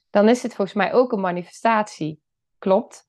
Dan 0.09 0.29
is 0.29 0.43
het 0.43 0.55
volgens 0.55 0.77
mij 0.77 0.93
ook 0.93 1.11
een 1.11 1.19
manifestatie. 1.19 2.21
Klopt. 2.59 3.07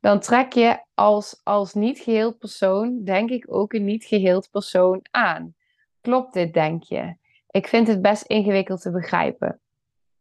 Dan 0.00 0.20
trek 0.20 0.52
je 0.52 0.84
als, 0.94 1.40
als 1.42 1.74
niet 1.74 1.98
geheel 1.98 2.34
persoon, 2.34 3.04
denk 3.04 3.30
ik, 3.30 3.54
ook 3.54 3.72
een 3.72 3.84
niet 3.84 4.04
geheel 4.04 4.44
persoon 4.50 5.06
aan. 5.10 5.54
Klopt 6.00 6.32
dit, 6.32 6.54
denk 6.54 6.82
je? 6.82 7.16
Ik 7.50 7.68
vind 7.68 7.86
het 7.86 8.02
best 8.02 8.22
ingewikkeld 8.22 8.80
te 8.80 8.90
begrijpen. 8.90 9.60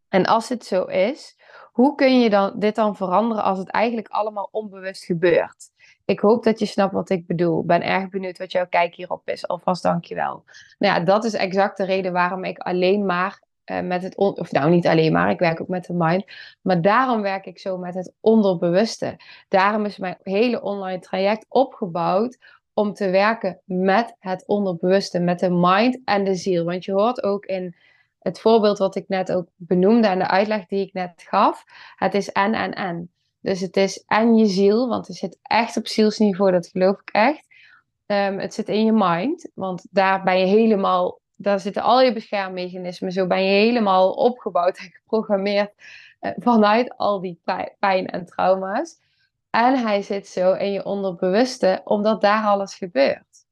En 0.10 0.26
als 0.26 0.50
het 0.50 0.66
zo 0.66 0.84
is, 0.84 1.40
hoe 1.78 1.96
kun 1.96 2.20
je 2.20 2.30
dan, 2.30 2.54
dit 2.56 2.76
dan 2.76 2.96
veranderen 2.96 3.44
als 3.44 3.58
het 3.58 3.70
eigenlijk 3.70 4.08
allemaal 4.08 4.50
onbewust 4.52 5.04
gebeurt? 5.04 5.70
Ik 6.06 6.20
hoop 6.20 6.44
dat 6.44 6.60
je 6.60 6.66
snapt 6.66 6.94
wat 6.94 7.10
ik 7.10 7.28
bedoel. 7.28 7.66
Ben 7.66 7.84
erg 7.84 8.10
benieuwd 8.10 8.38
wat 8.38 8.52
jouw 8.52 8.68
kijk 8.68 8.96
hierop 8.96 9.30
is. 9.30 9.48
Alvast 9.48 9.84
dankjewel. 9.84 10.44
Nou 10.80 10.94
ja, 10.94 11.06
dat 11.06 11.24
is 11.24 11.34
exact 11.34 11.78
de 11.78 11.86
reden 11.86 12.14
waarom 12.14 12.44
ik 12.44 12.58
alleen 12.58 13.06
maar 13.06 13.42
uh, 13.66 13.80
met 13.82 14.04
het, 14.04 14.16
on 14.16 14.40
of 14.40 14.52
nou 14.52 14.70
niet 14.70 14.88
alleen 14.88 15.12
maar, 15.12 15.30
ik 15.30 15.40
werk 15.40 15.62
ook 15.62 15.68
met 15.68 15.86
de 15.86 15.94
mind. 15.94 16.24
Maar 16.62 16.82
daarom 16.82 17.22
werk 17.22 17.46
ik 17.46 17.60
zo 17.60 17.78
met 17.78 17.94
het 17.94 18.14
onderbewuste. 18.20 19.20
Daarom 19.48 19.86
is 19.86 19.98
mijn 19.98 20.18
hele 20.24 20.62
online 20.62 21.00
traject 21.00 21.46
opgebouwd 21.50 22.38
om 22.74 22.94
te 22.94 23.10
werken 23.10 23.60
met 23.66 24.16
het 24.20 24.48
onderbewuste, 24.48 25.20
met 25.20 25.40
de 25.40 25.52
mind 25.52 26.00
en 26.06 26.24
de 26.24 26.36
ziel. 26.36 26.66
Want 26.66 26.86
je 26.86 26.92
hoort 26.92 27.24
ook 27.24 27.46
in 27.46 27.76
het 28.20 28.40
voorbeeld 28.40 28.78
wat 28.78 28.96
ik 28.96 29.08
net 29.08 29.32
ook 29.32 29.48
benoemde 29.56 30.08
en 30.08 30.20
de 30.20 30.28
uitleg 30.28 30.66
die 30.66 30.86
ik 30.86 30.94
net 30.94 31.12
gaf, 31.16 31.64
het 31.96 32.14
is 32.14 32.32
en 32.32 32.54
en 32.54 32.74
en. 32.74 33.12
Dus 33.40 33.60
het 33.60 33.78
is 33.78 34.04
en 34.08 34.36
je 34.36 34.46
ziel, 34.46 34.88
want 34.88 35.08
het 35.08 35.16
zit 35.16 35.38
echt 35.42 35.78
op 35.78 35.88
zielsniveau, 35.88 36.52
dat 36.52 36.68
geloof 36.68 37.02
ik 37.02 37.10
echt. 37.10 37.46
Um, 38.06 38.40
het 38.40 38.54
zit 38.54 38.70
in 38.70 38.86
je 38.86 38.92
mind, 38.92 39.50
want 39.54 39.86
daar 39.92 40.24
ben 40.24 40.40
je 40.40 40.46
helemaal, 40.46 41.20
daar 41.36 41.60
zitten 41.60 41.82
al 41.82 42.02
je 42.02 42.14
beschermmechanismen, 42.14 43.12
zo 43.12 43.28
ben 43.28 43.44
je 43.44 43.50
helemaal 43.50 44.12
opgebouwd 44.12 44.78
en 44.78 44.92
geprogrammeerd 44.92 45.72
uh, 46.22 46.32
vanuit 46.38 46.98
al 46.98 47.22
die 47.22 47.40
pijn 47.80 48.08
en 48.08 48.26
trauma's. 48.26 49.00
En 49.50 49.78
hij 49.78 50.02
zit 50.02 50.28
zo 50.28 50.54
in 50.54 50.72
je 50.72 50.86
onderbewuste, 50.86 51.82
omdat 51.84 52.22
daar 52.22 52.44
alles 52.44 52.76
gebeurt. 52.76 53.46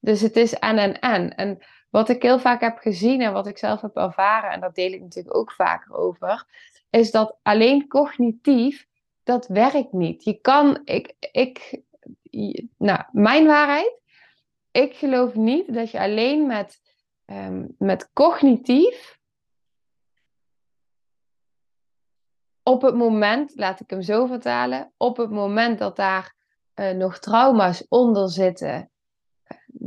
Dus 0.00 0.20
het 0.20 0.36
is 0.36 0.54
en 0.54 0.78
en 0.78 1.00
en. 1.00 1.34
En 1.34 1.58
wat 1.90 2.08
ik 2.08 2.22
heel 2.22 2.38
vaak 2.38 2.60
heb 2.60 2.78
gezien 2.78 3.20
en 3.20 3.32
wat 3.32 3.46
ik 3.46 3.58
zelf 3.58 3.80
heb 3.80 3.96
ervaren, 3.96 4.50
en 4.50 4.60
dat 4.60 4.74
deel 4.74 4.92
ik 4.92 5.00
natuurlijk 5.00 5.36
ook 5.36 5.52
vaker 5.52 5.94
over, 5.94 6.46
is 6.90 7.10
dat 7.10 7.36
alleen 7.42 7.88
cognitief, 7.88 8.86
dat 9.22 9.46
werkt 9.46 9.92
niet. 9.92 10.24
Je 10.24 10.40
kan, 10.40 10.80
ik, 10.84 11.14
ik, 11.20 11.82
nou, 12.78 13.02
mijn 13.12 13.46
waarheid, 13.46 14.00
ik 14.70 14.94
geloof 14.94 15.34
niet 15.34 15.74
dat 15.74 15.90
je 15.90 16.00
alleen 16.00 16.46
met, 16.46 16.80
um, 17.26 17.74
met 17.78 18.12
cognitief 18.12 19.18
op 22.62 22.82
het 22.82 22.94
moment, 22.94 23.52
laat 23.54 23.80
ik 23.80 23.90
hem 23.90 24.02
zo 24.02 24.26
vertalen, 24.26 24.92
op 24.96 25.16
het 25.16 25.30
moment 25.30 25.78
dat 25.78 25.96
daar 25.96 26.34
uh, 26.74 26.90
nog 26.90 27.18
trauma's 27.18 27.86
onder 27.88 28.30
zitten, 28.30 28.90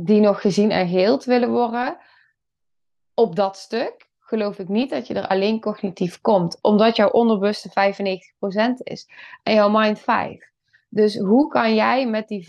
die 0.02 0.20
nog 0.20 0.40
gezien 0.40 0.70
en 0.70 0.88
geheeld 0.88 1.24
willen 1.24 1.50
worden, 1.50 1.98
op 3.14 3.36
dat 3.36 3.56
stuk 3.56 4.08
geloof 4.30 4.58
ik 4.58 4.68
niet 4.68 4.90
dat 4.90 5.06
je 5.06 5.14
er 5.14 5.26
alleen 5.26 5.60
cognitief 5.60 6.20
komt, 6.20 6.58
omdat 6.60 6.96
jouw 6.96 7.08
onderbewuste 7.08 7.68
95% 7.68 7.72
is 8.82 9.08
en 9.42 9.54
jouw 9.54 9.68
mind 9.68 10.00
5. 10.00 10.50
Dus 10.88 11.16
hoe 11.16 11.48
kan 11.48 11.74
jij 11.74 12.06
met 12.06 12.28
die 12.28 12.44
5%, 12.44 12.46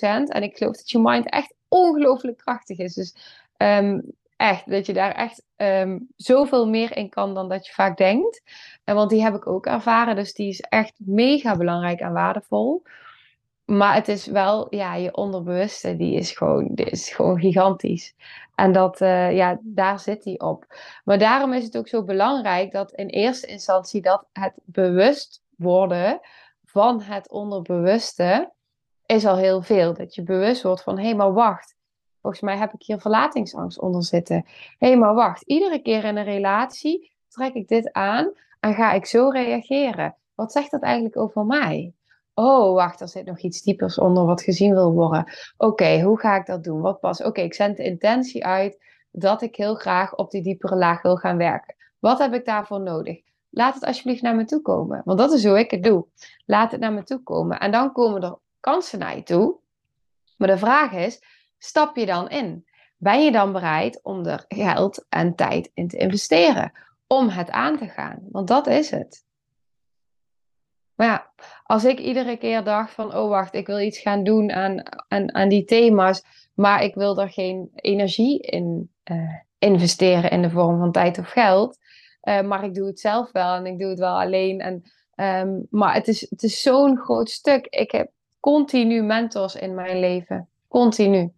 en 0.00 0.42
ik 0.42 0.56
geloof 0.56 0.76
dat 0.76 0.90
je 0.90 0.98
mind 0.98 1.30
echt 1.30 1.54
ongelooflijk 1.68 2.36
krachtig 2.36 2.78
is, 2.78 2.94
dus 2.94 3.16
um, 3.56 4.12
echt, 4.36 4.70
dat 4.70 4.86
je 4.86 4.92
daar 4.92 5.12
echt 5.12 5.42
um, 5.56 6.08
zoveel 6.16 6.68
meer 6.68 6.96
in 6.96 7.08
kan 7.08 7.34
dan 7.34 7.48
dat 7.48 7.66
je 7.66 7.72
vaak 7.72 7.96
denkt. 7.96 8.42
En 8.84 8.94
want 8.94 9.10
die 9.10 9.22
heb 9.22 9.34
ik 9.34 9.46
ook 9.46 9.66
ervaren, 9.66 10.16
dus 10.16 10.32
die 10.32 10.48
is 10.48 10.60
echt 10.60 10.92
mega 10.96 11.56
belangrijk 11.56 12.00
en 12.00 12.12
waardevol. 12.12 12.82
Maar 13.70 13.94
het 13.94 14.08
is 14.08 14.26
wel, 14.26 14.66
ja, 14.74 14.94
je 14.94 15.16
onderbewuste, 15.16 15.96
die 15.96 16.14
is 16.14 16.30
gewoon, 16.32 16.68
die 16.70 16.84
is 16.86 17.10
gewoon 17.10 17.38
gigantisch. 17.38 18.14
En 18.54 18.72
dat, 18.72 19.00
uh, 19.00 19.36
ja, 19.36 19.58
daar 19.62 20.00
zit 20.00 20.24
hij 20.24 20.40
op. 20.40 20.66
Maar 21.04 21.18
daarom 21.18 21.52
is 21.52 21.64
het 21.64 21.76
ook 21.76 21.88
zo 21.88 22.04
belangrijk 22.04 22.72
dat 22.72 22.92
in 22.92 23.06
eerste 23.06 23.46
instantie 23.46 24.00
dat 24.00 24.26
het 24.32 24.52
bewust 24.64 25.42
worden 25.56 26.20
van 26.64 27.00
het 27.02 27.30
onderbewuste 27.30 28.52
is 29.06 29.26
al 29.26 29.36
heel 29.36 29.62
veel. 29.62 29.94
Dat 29.94 30.14
je 30.14 30.22
bewust 30.22 30.62
wordt 30.62 30.82
van, 30.82 30.98
hé, 30.98 31.04
hey, 31.04 31.14
maar 31.14 31.32
wacht. 31.32 31.76
Volgens 32.20 32.42
mij 32.42 32.56
heb 32.56 32.72
ik 32.72 32.82
hier 32.82 33.00
verlatingsangst 33.00 33.80
onder 33.80 34.04
zitten. 34.04 34.44
Hé, 34.78 34.88
hey, 34.88 34.96
maar 34.96 35.14
wacht. 35.14 35.42
Iedere 35.42 35.82
keer 35.82 36.04
in 36.04 36.16
een 36.16 36.24
relatie 36.24 37.12
trek 37.28 37.54
ik 37.54 37.68
dit 37.68 37.92
aan 37.92 38.32
en 38.60 38.74
ga 38.74 38.92
ik 38.92 39.06
zo 39.06 39.28
reageren. 39.28 40.16
Wat 40.34 40.52
zegt 40.52 40.70
dat 40.70 40.82
eigenlijk 40.82 41.16
over 41.16 41.46
mij? 41.46 41.94
Oh, 42.40 42.74
wacht, 42.74 43.00
er 43.00 43.08
zit 43.08 43.24
nog 43.24 43.38
iets 43.38 43.62
diepers 43.62 43.98
onder 43.98 44.24
wat 44.24 44.42
gezien 44.42 44.74
wil 44.74 44.92
worden. 44.92 45.32
Oké, 45.56 46.00
hoe 46.00 46.18
ga 46.20 46.36
ik 46.36 46.46
dat 46.46 46.64
doen? 46.64 46.80
Wat 46.80 47.00
pas? 47.00 47.22
Oké, 47.22 47.40
ik 47.40 47.54
zend 47.54 47.76
de 47.76 47.84
intentie 47.84 48.44
uit 48.44 48.84
dat 49.10 49.42
ik 49.42 49.56
heel 49.56 49.74
graag 49.74 50.14
op 50.14 50.30
die 50.30 50.42
diepere 50.42 50.76
laag 50.76 51.02
wil 51.02 51.16
gaan 51.16 51.36
werken. 51.36 51.74
Wat 51.98 52.18
heb 52.18 52.34
ik 52.34 52.44
daarvoor 52.44 52.80
nodig? 52.80 53.20
Laat 53.50 53.74
het 53.74 53.84
alsjeblieft 53.84 54.22
naar 54.22 54.36
me 54.36 54.44
toe 54.44 54.62
komen. 54.62 55.02
Want 55.04 55.18
dat 55.18 55.32
is 55.32 55.44
hoe 55.44 55.58
ik 55.58 55.70
het 55.70 55.82
doe. 55.82 56.06
Laat 56.46 56.72
het 56.72 56.80
naar 56.80 56.92
me 56.92 57.02
toe 57.02 57.22
komen. 57.22 57.60
En 57.60 57.70
dan 57.70 57.92
komen 57.92 58.22
er 58.22 58.38
kansen 58.60 58.98
naar 58.98 59.16
je 59.16 59.22
toe. 59.22 59.58
Maar 60.36 60.48
de 60.48 60.58
vraag 60.58 60.92
is, 60.92 61.22
stap 61.58 61.96
je 61.96 62.06
dan 62.06 62.28
in? 62.28 62.66
Ben 62.96 63.24
je 63.24 63.32
dan 63.32 63.52
bereid 63.52 64.00
om 64.02 64.26
er 64.26 64.44
geld 64.48 65.06
en 65.08 65.34
tijd 65.34 65.70
in 65.74 65.88
te 65.88 65.96
investeren? 65.96 66.72
Om 67.06 67.28
het 67.28 67.50
aan 67.50 67.76
te 67.76 67.88
gaan? 67.88 68.18
Want 68.30 68.48
dat 68.48 68.66
is 68.66 68.90
het. 68.90 69.24
Maar 71.00 71.08
ja, 71.08 71.30
als 71.62 71.84
ik 71.84 71.98
iedere 71.98 72.36
keer 72.36 72.64
dacht 72.64 72.92
van, 72.92 73.14
oh 73.14 73.28
wacht, 73.28 73.54
ik 73.54 73.66
wil 73.66 73.80
iets 73.80 73.98
gaan 73.98 74.24
doen 74.24 74.52
aan, 74.52 74.82
aan, 75.08 75.34
aan 75.34 75.48
die 75.48 75.64
thema's, 75.64 76.22
maar 76.54 76.82
ik 76.82 76.94
wil 76.94 77.20
er 77.20 77.30
geen 77.30 77.70
energie 77.74 78.40
in 78.40 78.90
uh, 79.04 79.34
investeren 79.58 80.30
in 80.30 80.42
de 80.42 80.50
vorm 80.50 80.78
van 80.78 80.92
tijd 80.92 81.18
of 81.18 81.28
geld, 81.28 81.78
uh, 82.22 82.40
maar 82.40 82.64
ik 82.64 82.74
doe 82.74 82.86
het 82.86 83.00
zelf 83.00 83.32
wel 83.32 83.54
en 83.54 83.66
ik 83.66 83.78
doe 83.78 83.88
het 83.88 83.98
wel 83.98 84.20
alleen. 84.20 84.60
En, 84.60 84.82
um, 85.48 85.66
maar 85.70 85.94
het 85.94 86.08
is, 86.08 86.26
het 86.30 86.42
is 86.42 86.62
zo'n 86.62 86.98
groot 86.98 87.30
stuk. 87.30 87.66
Ik 87.66 87.90
heb 87.90 88.10
continu 88.40 89.02
mentors 89.02 89.54
in 89.54 89.74
mijn 89.74 90.00
leven, 90.00 90.48
continu, 90.68 91.32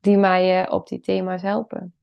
die 0.00 0.16
mij 0.16 0.62
uh, 0.62 0.72
op 0.72 0.88
die 0.88 1.00
thema's 1.00 1.42
helpen. 1.42 1.94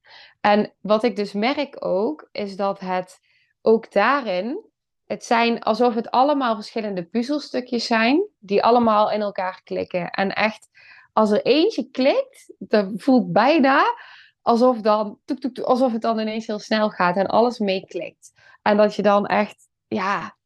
En 0.42 0.74
wat 0.82 1.04
ik 1.04 1.16
dus 1.16 1.34
merk 1.34 1.86
ook, 1.86 2.30
is 2.32 2.56
dat 2.56 2.80
het 2.80 3.20
ook 3.62 3.92
daarin 3.92 4.66
het 5.08 5.26
zijn 5.26 5.64
alsof 5.64 5.94
het 5.94 6.12
allemaal 6.12 6.56
verschillende 6.56 7.04
puzzelstukjes 7.04 7.86
zijn, 7.86 8.28
die 8.40 8.64
allemaal 8.64 9.12
in 9.12 9.22
elkaar 9.22 9.62
klikken. 9.64 10.10
En 10.10 10.34
echt, 10.34 10.70
als 11.14 11.32
er 11.32 11.42
eentje 11.42 11.90
klikt, 11.92 12.54
dan 12.58 12.94
voelt 12.98 13.32
bijna 13.32 13.96
alsof, 14.42 14.82
dan, 14.82 15.20
toek, 15.26 15.40
toek, 15.40 15.60
alsof 15.60 15.92
het 15.92 16.02
dan 16.02 16.20
ineens 16.20 16.48
heel 16.48 16.60
snel 16.60 16.90
gaat 16.90 17.16
en 17.16 17.28
alles 17.28 17.60
meeklikt. 17.60 18.34
En 18.62 18.78
dat 18.78 18.96
je 18.96 19.02
dan 19.02 19.26
echt, 19.26 19.70
ja, 19.88 20.38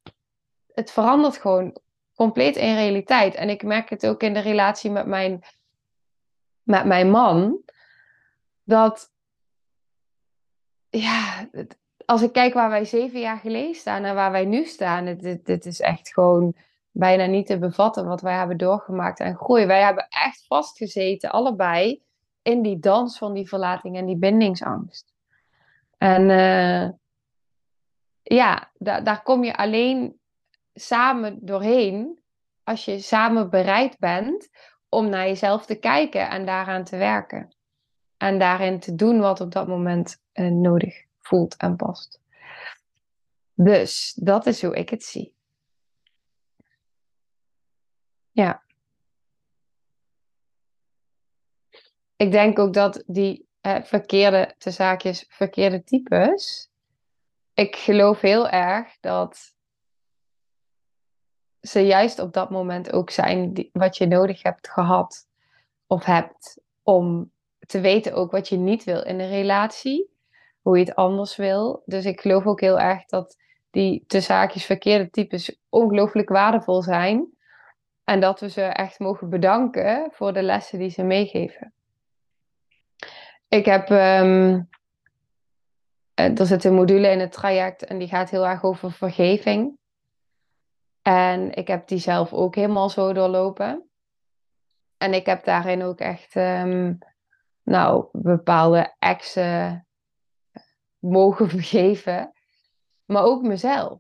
het 0.74 0.92
verandert 0.92 1.38
gewoon 1.38 1.78
compleet 2.16 2.56
in 2.56 2.76
realiteit. 2.76 3.36
En 3.36 3.50
ik 3.50 3.64
merk 3.64 3.90
het 3.90 4.08
ook 4.08 4.24
in 4.24 4.34
de 4.34 4.40
relatie 4.40 4.92
met 4.92 5.06
mijn, 5.06 5.44
met 6.64 6.86
mijn 6.86 7.10
man, 7.10 7.62
dat, 8.64 9.12
ja, 10.90 11.50
als 12.12 12.22
ik 12.22 12.32
kijk 12.32 12.54
waar 12.54 12.70
wij 12.70 12.86
zeven 12.86 13.20
jaar 13.20 13.38
geleden 13.38 13.76
staan 13.76 14.04
en 14.04 14.16
waar 14.16 14.32
wij 14.32 14.46
nu 14.46 14.66
staan, 14.66 15.06
dit, 15.06 15.46
dit 15.46 15.66
is 15.66 15.80
echt 15.80 16.14
gewoon 16.14 16.56
bijna 16.92 17.26
niet 17.26 17.46
te 17.46 17.58
bevatten 17.58 18.06
wat 18.06 18.22
wij 18.22 18.38
hebben 18.38 18.58
doorgemaakt 18.58 19.20
en 19.20 19.36
groei. 19.36 19.66
Wij 19.66 19.82
hebben 19.82 20.08
echt 20.10 20.46
vastgezeten, 20.48 21.32
allebei, 21.32 22.02
in 22.42 22.62
die 22.62 22.80
dans 22.80 23.18
van 23.18 23.34
die 23.34 23.48
verlating 23.48 23.98
en 23.98 24.06
die 24.06 24.18
bindingsangst. 24.18 25.14
En 25.98 26.30
uh, 26.30 26.90
ja, 28.22 28.72
da 28.78 29.02
daar 29.02 29.24
kom 29.24 29.44
je 29.44 29.56
alleen 29.56 30.20
samen 30.74 31.38
doorheen 31.42 32.20
als 32.64 32.86
je 32.86 33.00
samen 33.00 33.50
bereid 33.50 34.00
bent 34.00 34.50
om 34.90 35.10
naar 35.10 35.28
jezelf 35.28 35.66
te 35.66 35.76
kijken 35.76 36.30
en 36.30 36.46
daaraan 36.46 36.84
te 36.84 36.98
werken. 36.98 37.56
En 38.18 38.40
daarin 38.40 38.80
te 38.80 38.96
doen 38.96 39.20
wat 39.20 39.42
op 39.42 39.52
dat 39.52 39.68
moment 39.68 40.18
uh, 40.34 40.48
nodig 40.48 41.10
voelt 41.22 41.56
en 41.58 41.76
past. 41.76 42.20
Dus 43.54 44.14
dat 44.14 44.46
is 44.46 44.62
hoe 44.62 44.76
ik 44.76 44.90
het 44.90 45.04
zie. 45.04 45.36
Ja. 48.32 48.64
Ik 52.16 52.32
denk 52.32 52.60
ook 52.60 52.74
dat 52.74 53.04
die 53.08 53.48
verkeerde, 53.84 54.56
te 54.58 54.72
zaakjes, 54.72 55.26
verkeerde 55.30 55.84
types. 55.84 56.70
Ik 57.54 57.76
geloof 57.76 58.22
heel 58.22 58.50
erg 58.50 58.98
dat 59.00 59.56
ze 61.62 61.80
juist 61.80 62.20
op 62.20 62.34
dat 62.34 62.50
moment 62.50 62.92
ook 62.92 63.10
zijn 63.10 63.54
die, 63.54 63.70
wat 63.74 63.98
je 63.98 64.06
nodig 64.06 64.44
hebt 64.44 64.70
gehad 64.70 65.28
of 65.88 66.06
hebt 66.06 66.62
om 66.84 67.32
te 67.60 67.80
weten 67.80 68.14
ook 68.14 68.32
wat 68.32 68.50
je 68.50 68.58
niet 68.58 68.84
wil 68.84 69.04
in 69.04 69.20
een 69.20 69.30
relatie 69.30 70.11
hoe 70.62 70.78
je 70.78 70.84
het 70.86 70.96
anders 70.96 71.36
wil. 71.36 71.84
Dus 71.86 72.06
ik 72.06 72.22
geloof 72.22 72.46
ook 72.46 72.62
heel 72.62 72.80
erg 72.80 73.06
dat 73.06 73.38
die 73.70 74.04
te 74.08 74.20
zaakjes 74.22 74.66
verkeerde 74.66 75.10
types 75.10 75.58
ongelooflijk 75.70 76.30
waardevol 76.30 76.82
zijn. 76.82 77.28
En 78.04 78.20
dat 78.20 78.40
we 78.40 78.50
ze 78.50 78.62
echt 78.62 79.00
mogen 79.00 79.30
bedanken 79.30 80.10
voor 80.12 80.34
de 80.34 80.42
lessen 80.42 80.80
die 80.80 80.90
ze 80.90 81.04
meegeven. 81.04 81.74
Ik 83.48 83.66
heb. 83.66 83.90
Um, 83.90 84.70
er 86.14 86.46
zit 86.46 86.64
een 86.64 86.74
module 86.74 87.08
in 87.08 87.20
het 87.20 87.32
traject 87.32 87.86
en 87.86 87.98
die 87.98 88.08
gaat 88.08 88.30
heel 88.30 88.48
erg 88.48 88.64
over 88.64 88.92
vergeving. 88.92 89.78
En 91.02 91.54
ik 91.54 91.68
heb 91.68 91.88
die 91.88 91.98
zelf 91.98 92.34
ook 92.34 92.56
helemaal 92.56 92.90
zo 92.90 93.14
doorlopen. 93.14 93.90
En 94.98 95.14
ik 95.14 95.26
heb 95.26 95.44
daarin 95.44 95.84
ook 95.84 96.00
echt, 96.00 96.36
um, 96.36 96.98
nou, 97.64 98.06
bepaalde 98.12 98.96
exen 99.00 99.88
mogen 101.02 101.50
vergeven. 101.60 102.32
Maar 103.06 103.24
ook 103.24 103.42
mezelf. 103.42 104.00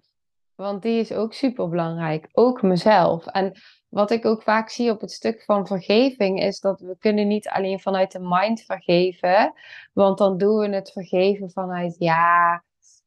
Want 0.56 0.82
die 0.82 1.00
is 1.00 1.12
ook 1.12 1.34
super 1.34 1.70
belangrijk. 1.70 2.30
Ook 2.32 2.62
mezelf. 2.62 3.26
En 3.26 3.54
wat 3.90 4.12
ik 4.12 4.26
ook 4.26 4.44
vaak 4.44 4.70
zie 4.70 4.92
op 4.92 5.02
het 5.02 5.12
stuk 5.12 5.44
van 5.44 5.68
vergeving 5.68 6.42
is 6.42 6.60
dat 6.60 6.80
we 6.80 6.96
kunnen 7.00 7.28
niet 7.28 7.48
alleen 7.48 7.80
vanuit 7.80 8.12
de 8.12 8.20
mind 8.22 8.62
vergeven. 8.62 9.54
Want 9.94 10.18
dan 10.18 10.38
doen 10.38 10.58
we 10.58 10.76
het 10.76 10.92
vergeven 10.92 11.52
vanuit 11.52 11.96
ja, 12.00 12.64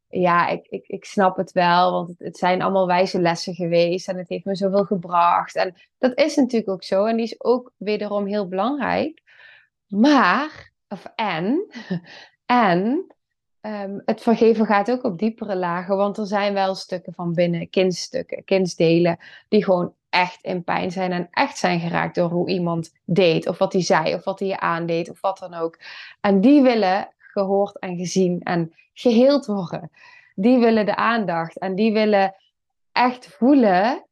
ja, 0.09 0.49
ik, 0.49 0.67
ik, 0.67 0.87
ik 0.87 1.05
snap 1.05 1.37
het 1.37 1.53
wel. 1.53 1.93
Want 1.93 2.15
het, 2.19 2.37
zijn 2.37 2.63
allemaal 2.63 2.87
wijze 2.87 3.21
lessen 3.21 3.55
geweest. 3.55 4.09
En 4.09 4.17
het 4.17 4.29
heeft 4.29 4.45
me 4.45 4.57
zoveel 4.57 4.85
gebracht. 4.85 5.57
En 5.57 5.75
dat 5.99 6.19
is 6.19 6.37
natuurlijk 6.37 6.71
ook 6.71 6.85
zo. 6.85 7.05
En 7.05 7.17
die 7.17 7.25
is 7.25 7.43
ook 7.45 7.73
wederom 7.77 8.27
heel 8.27 8.49
belangrijk. 8.49 9.23
Maar, 9.87 10.73
of 10.89 11.05
en, 11.15 11.67
en 12.47 13.14
Um, 13.67 14.03
het 14.05 14.23
vergeven 14.23 14.67
gaat 14.67 14.91
ook 14.91 15.05
op 15.05 15.19
diepere 15.19 15.57
lagen, 15.57 15.97
want 15.97 16.19
er 16.19 16.27
zijn 16.27 16.55
wel 16.55 16.75
stukken 16.75 17.13
van 17.13 17.33
binnen, 17.33 17.71
kindstukken, 17.71 18.45
kindsdelen, 18.45 19.19
die 19.49 19.65
gewoon 19.65 19.95
echt 20.11 20.43
in 20.43 20.65
pijn 20.65 20.91
zijn 20.91 21.13
en 21.13 21.29
echt 21.31 21.59
zijn 21.59 21.81
geraakt 21.81 22.15
door 22.15 22.31
hoe 22.31 22.49
iemand 22.49 22.95
deed, 23.05 23.49
of 23.49 23.59
wat 23.59 23.73
hij 23.73 23.83
zei, 23.83 24.15
of 24.15 24.25
wat 24.25 24.39
hij 24.39 24.49
je 24.49 24.61
aandeed, 24.61 25.11
of 25.11 25.21
wat 25.21 25.39
dan 25.39 25.55
ook. 25.55 25.79
En 26.21 26.41
die 26.41 26.63
willen 26.63 27.09
gehoord 27.19 27.79
en 27.79 27.97
gezien 27.97 28.41
en 28.43 28.75
geheeld 28.93 29.47
worden. 29.47 29.91
Die 30.35 30.59
willen 30.59 30.87
de 30.87 30.97
aandacht 30.97 31.59
en 31.59 31.75
die 31.75 31.93
willen 31.93 32.35
echt 32.93 33.27
voelen 33.27 34.07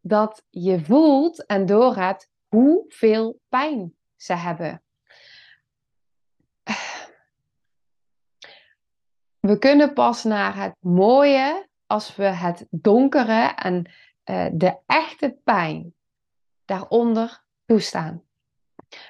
dat 0.00 0.44
je 0.50 0.80
voelt 0.80 1.46
en 1.46 1.66
doorhebt 1.66 2.30
hoeveel 2.48 3.38
pijn 3.48 3.94
ze 4.16 4.34
hebben. 4.34 4.83
We 9.46 9.58
kunnen 9.58 9.92
pas 9.92 10.24
naar 10.24 10.56
het 10.56 10.74
mooie 10.80 11.68
als 11.86 12.16
we 12.16 12.24
het 12.24 12.66
donkere 12.70 13.54
en 13.54 13.90
uh, 14.24 14.46
de 14.52 14.76
echte 14.86 15.36
pijn 15.44 15.94
daaronder 16.64 17.42
toestaan. 17.66 18.22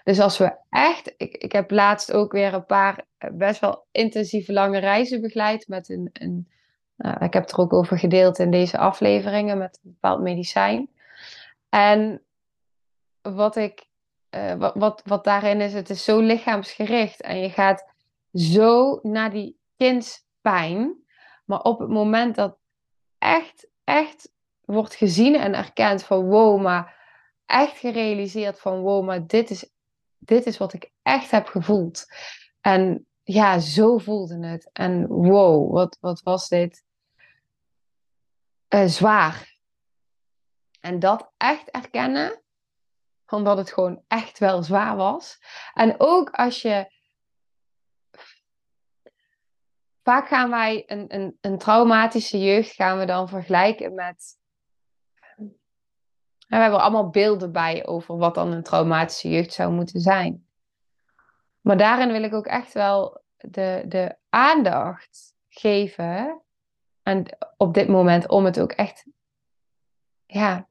Dus 0.04 0.20
als 0.20 0.38
we 0.38 0.56
echt, 0.70 1.14
ik, 1.16 1.36
ik 1.36 1.52
heb 1.52 1.70
laatst 1.70 2.12
ook 2.12 2.32
weer 2.32 2.54
een 2.54 2.66
paar 2.66 3.04
eh, 3.18 3.30
best 3.32 3.60
wel 3.60 3.86
intensieve 3.90 4.52
lange 4.52 4.78
reizen 4.78 5.20
begeleid 5.20 5.68
met 5.68 5.88
een, 5.88 6.10
een 6.12 6.48
nou, 6.96 7.24
ik 7.24 7.32
heb 7.32 7.42
het 7.42 7.52
er 7.52 7.58
ook 7.58 7.72
over 7.72 7.98
gedeeld 7.98 8.38
in 8.38 8.50
deze 8.50 8.78
afleveringen 8.78 9.58
met 9.58 9.80
een 9.82 9.90
bepaald 9.90 10.20
medicijn. 10.20 10.90
En 11.68 12.22
wat 13.22 13.56
ik, 13.56 13.86
uh, 14.30 14.54
wat, 14.54 14.74
wat, 14.74 15.02
wat 15.04 15.24
daarin 15.24 15.60
is, 15.60 15.72
het 15.72 15.90
is 15.90 16.04
zo 16.04 16.20
lichaamsgericht 16.20 17.20
en 17.20 17.38
je 17.38 17.50
gaat 17.50 17.92
zo 18.32 18.98
naar 19.02 19.30
die 19.30 19.62
kind 19.76 20.23
pijn. 20.44 21.04
Maar 21.44 21.60
op 21.60 21.78
het 21.78 21.88
moment 21.88 22.34
dat 22.34 22.58
echt, 23.18 23.68
echt 23.84 24.32
wordt 24.64 24.94
gezien 24.94 25.34
en 25.34 25.54
erkend 25.54 26.02
van 26.02 26.24
wow, 26.24 26.62
maar 26.62 26.96
echt 27.46 27.78
gerealiseerd 27.78 28.60
van 28.60 28.80
wow, 28.80 29.04
maar 29.04 29.26
dit 29.26 29.50
is, 29.50 29.70
dit 30.18 30.46
is 30.46 30.58
wat 30.58 30.72
ik 30.72 30.90
echt 31.02 31.30
heb 31.30 31.46
gevoeld. 31.46 32.06
En 32.60 33.06
ja, 33.22 33.58
zo 33.58 33.98
voelde 33.98 34.46
het. 34.46 34.70
En 34.72 35.06
wow, 35.06 35.72
wat, 35.72 35.98
wat 36.00 36.22
was 36.22 36.48
dit 36.48 36.84
uh, 38.68 38.84
zwaar. 38.84 39.58
En 40.80 40.98
dat 40.98 41.30
echt 41.36 41.70
erkennen, 41.70 42.42
omdat 43.28 43.56
het 43.56 43.72
gewoon 43.72 44.02
echt 44.08 44.38
wel 44.38 44.62
zwaar 44.62 44.96
was. 44.96 45.38
En 45.74 45.94
ook 45.98 46.30
als 46.30 46.62
je 46.62 46.92
vaak 50.04 50.28
gaan 50.28 50.50
wij 50.50 50.82
een, 50.86 51.14
een, 51.14 51.38
een 51.40 51.58
traumatische 51.58 52.38
jeugd 52.38 52.72
gaan 52.72 52.98
we 52.98 53.04
dan 53.04 53.28
vergelijken 53.28 53.94
met. 53.94 54.38
we 56.46 56.56
hebben 56.56 56.80
allemaal 56.80 57.10
beelden 57.10 57.52
bij 57.52 57.86
over 57.86 58.16
wat 58.16 58.34
dan 58.34 58.52
een 58.52 58.62
traumatische 58.62 59.28
jeugd 59.28 59.52
zou 59.52 59.72
moeten 59.72 60.00
zijn. 60.00 60.46
Maar 61.60 61.76
daarin 61.76 62.12
wil 62.12 62.22
ik 62.22 62.34
ook 62.34 62.46
echt 62.46 62.72
wel 62.72 63.22
de, 63.36 63.84
de 63.88 64.16
aandacht 64.28 65.34
geven. 65.48 66.42
En 67.02 67.38
op 67.56 67.74
dit 67.74 67.88
moment 67.88 68.28
om 68.28 68.44
het 68.44 68.60
ook 68.60 68.72
echt. 68.72 69.06
Ja. 70.26 70.68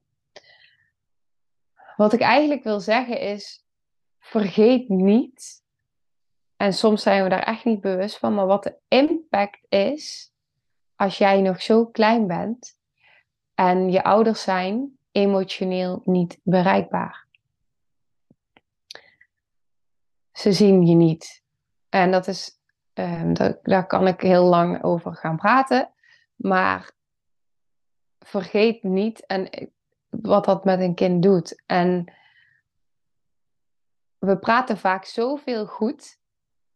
Wat 1.96 2.13
ik 2.13 2.22
eigenlijk 2.22 2.63
wil 2.63 2.80
zeggen 2.80 3.19
is. 3.19 3.65
Vergeet 4.19 4.89
niet 4.89 5.62
En 6.63 6.73
soms 6.73 7.02
zijn 7.02 7.23
we 7.23 7.30
daar 7.30 7.43
echt 7.43 7.65
niet 7.65 7.82
bewust 7.82 8.17
van. 8.17 8.34
Maar 8.34 8.45
wat 8.45 8.63
de 8.63 8.76
impact 8.88 9.60
is 9.69 10.34
als 10.95 11.17
jij 11.17 11.41
nog 11.41 11.62
zo 11.62 11.86
klein 11.86 12.28
bent 12.28 12.80
en 13.54 13.91
je 13.91 14.04
ouders 14.04 14.41
zijn 14.41 14.97
emotioneel 15.12 16.02
niet 16.06 16.39
bereikbaar. 16.43 17.28
Ze 20.32 20.54
zien 20.54 20.86
je 20.86 20.95
niet. 20.95 21.43
En 21.89 22.12
dat 22.12 22.28
is, 22.28 22.60
um, 22.93 23.34
daar 23.62 23.88
kan 23.88 24.08
ik 24.08 24.21
heel 24.21 24.43
lang 24.43 24.84
over 24.84 25.15
gaan 25.15 25.38
praten. 25.38 25.93
Maar 26.36 26.91
vergeet 28.19 28.84
niet 28.84 29.26
en 29.26 29.71
wat 30.10 30.45
dat 30.45 30.65
met 30.65 30.80
een 30.80 30.95
kind 30.95 31.23
doet. 31.23 31.63
En 31.65 32.13
we 34.17 34.38
praten 34.38 34.78
vaak 34.78 35.06
zoveel 35.06 35.65
goed. 35.65 36.21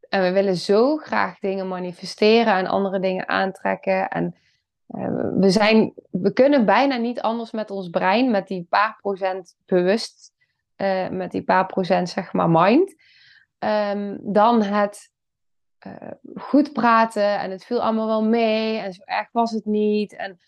En 0.10 0.22
we 0.22 0.32
willen 0.32 0.56
zo 0.56 0.98
graag 0.98 1.39
dingen 1.39 1.67
manifesteren 1.67 2.54
en 2.54 2.67
andere 2.67 3.00
dingen 3.00 3.28
aantrekken. 3.28 4.10
En 4.10 4.36
uh, 4.89 5.08
we, 5.39 5.50
zijn, 5.50 5.93
we 6.12 6.34
kunnen 6.34 6.65
bijna 6.65 6.96
niet 6.96 7.22
anders 7.22 7.52
met 7.52 7.72
ons 7.72 7.89
brein, 7.89 8.32
met 8.32 8.48
die 8.48 8.65
paar 8.70 8.98
procent 9.02 9.56
bewust, 9.65 10.32
uh, 10.78 11.10
met 11.10 11.32
die 11.32 11.43
paar 11.43 11.65
procent 11.65 12.10
zeg 12.10 12.34
maar 12.34 12.50
mind, 12.50 12.96
um, 13.60 14.20
dan 14.22 14.62
het 14.62 15.12
uh, 15.88 15.93
goed 16.36 16.74
praten 16.74 17.39
en 17.39 17.52
het 17.52 17.65
viel 17.65 17.82
allemaal 17.82 18.08
wel 18.08 18.24
mee 18.24 18.78
en 18.78 18.93
zo 18.93 19.02
erg 19.06 19.28
was 19.32 19.52
het 19.52 19.65
niet. 19.65 20.15
En... 20.15 20.39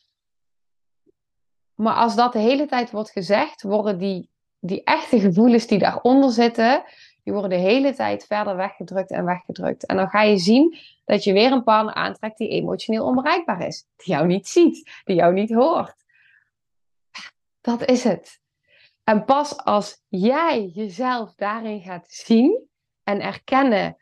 Maar 1.75 1.95
als 1.95 2.15
dat 2.15 2.33
de 2.33 2.39
hele 2.39 2.65
tijd 2.65 2.91
wordt 2.91 3.11
gezegd, 3.11 3.61
worden 3.61 3.97
die, 3.97 4.29
die 4.59 4.83
echte 4.83 5.19
gevoelens 5.19 5.67
die 5.67 5.79
daaronder 5.79 6.31
zitten, 6.31 6.83
die 7.23 7.33
worden 7.33 7.51
de 7.51 7.65
hele 7.65 7.93
tijd 7.93 8.25
verder 8.25 8.55
weggedrukt 8.55 9.11
en 9.11 9.25
weggedrukt. 9.25 9.85
En 9.85 9.95
dan 9.95 10.09
ga 10.09 10.21
je 10.21 10.37
zien 10.37 10.77
dat 11.05 11.23
je 11.23 11.33
weer 11.33 11.51
een 11.51 11.63
partner 11.63 11.93
aantrekt 11.93 12.37
die 12.37 12.49
emotioneel 12.49 13.05
onbereikbaar 13.05 13.67
is. 13.67 13.85
Die 13.95 14.13
jou 14.13 14.27
niet 14.27 14.47
ziet, 14.47 15.01
die 15.03 15.15
jou 15.15 15.33
niet 15.33 15.53
hoort. 15.53 15.95
Dat 17.61 17.85
is 17.85 18.03
het. 18.03 18.39
En 19.03 19.25
pas 19.25 19.57
als 19.57 20.01
jij 20.07 20.65
jezelf 20.73 21.33
daarin 21.35 21.81
gaat 21.81 22.11
zien 22.11 22.67
en 23.03 23.21
erkennen: 23.21 23.97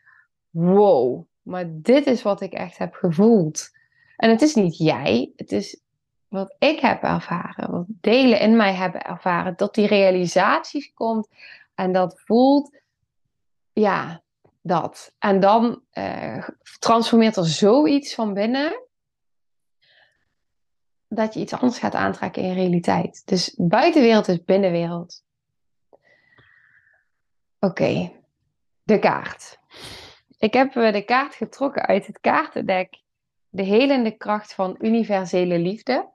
wow, 0.50 1.24
maar 1.42 1.64
dit 1.68 2.06
is 2.06 2.22
wat 2.22 2.40
ik 2.40 2.52
echt 2.52 2.78
heb 2.78 2.94
gevoeld. 2.94 3.70
En 4.16 4.30
het 4.30 4.42
is 4.42 4.54
niet 4.54 4.76
jij, 4.76 5.32
het 5.36 5.52
is 5.52 5.80
wat 6.28 6.56
ik 6.58 6.80
heb 6.80 7.02
ervaren, 7.02 7.70
wat 7.70 7.84
delen 7.88 8.40
in 8.40 8.56
mij 8.56 8.74
hebben 8.74 9.04
ervaren, 9.04 9.56
dat 9.56 9.74
die 9.74 9.86
realisaties 9.86 10.92
komt 10.94 11.28
en 11.74 11.92
dat 11.92 12.20
voelt 12.24 12.78
ja, 13.78 14.22
dat. 14.62 15.14
En 15.18 15.40
dan 15.40 15.82
uh, 15.92 16.48
transformeert 16.78 17.36
er 17.36 17.46
zoiets 17.46 18.14
van 18.14 18.34
binnen 18.34 18.82
dat 21.08 21.34
je 21.34 21.40
iets 21.40 21.52
anders 21.52 21.78
gaat 21.78 21.94
aantrekken 21.94 22.42
in 22.42 22.54
realiteit. 22.54 23.26
Dus 23.26 23.54
buitenwereld 23.56 24.28
is 24.28 24.44
binnenwereld. 24.44 25.24
Oké, 27.58 28.12
de 28.82 28.98
kaart. 28.98 29.58
Ik 30.38 30.52
heb 30.52 30.76
eh, 30.76 30.92
de 30.92 31.04
kaart 31.04 31.34
getrokken 31.34 31.86
uit 31.86 32.06
het 32.06 32.20
kaartendek. 32.20 33.02
De 33.48 33.62
helende 33.62 34.16
kracht 34.16 34.54
van 34.54 34.76
universele 34.80 35.58
liefde. 35.58 35.92
Er 35.92 36.08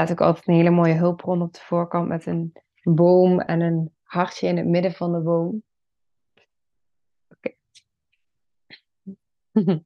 staat 0.00 0.10
ook 0.10 0.20
altijd 0.20 0.48
een 0.48 0.54
hele 0.54 0.70
mooie 0.70 0.94
hulpbron 0.94 1.42
op 1.42 1.52
de 1.52 1.60
voorkant 1.60 2.08
met 2.08 2.26
een 2.26 2.52
boom 2.82 3.40
en 3.40 3.60
een 3.60 3.93
hartje 4.14 4.46
in 4.46 4.56
het 4.56 4.66
midden 4.66 4.92
van 4.92 5.12
de 5.12 5.20
boom. 5.20 5.62
Oké. 7.28 7.54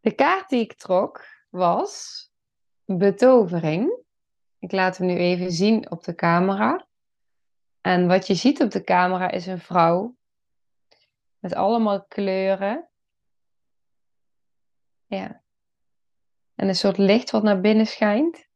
De 0.00 0.14
kaart 0.14 0.48
die 0.48 0.60
ik 0.60 0.74
trok 0.74 1.24
was 1.50 2.30
betovering. 2.84 4.00
Ik 4.58 4.72
laat 4.72 4.96
hem 4.96 5.06
nu 5.06 5.16
even 5.16 5.52
zien 5.52 5.90
op 5.90 6.04
de 6.04 6.14
camera. 6.14 6.86
En 7.80 8.06
wat 8.06 8.26
je 8.26 8.34
ziet 8.34 8.62
op 8.62 8.70
de 8.70 8.82
camera 8.82 9.30
is 9.30 9.46
een 9.46 9.60
vrouw 9.60 10.16
met 11.38 11.54
allemaal 11.54 12.04
kleuren. 12.04 12.88
Ja. 15.06 15.42
En 16.54 16.68
een 16.68 16.74
soort 16.74 16.98
licht 16.98 17.30
wat 17.30 17.42
naar 17.42 17.60
binnen 17.60 17.86
schijnt. 17.86 18.48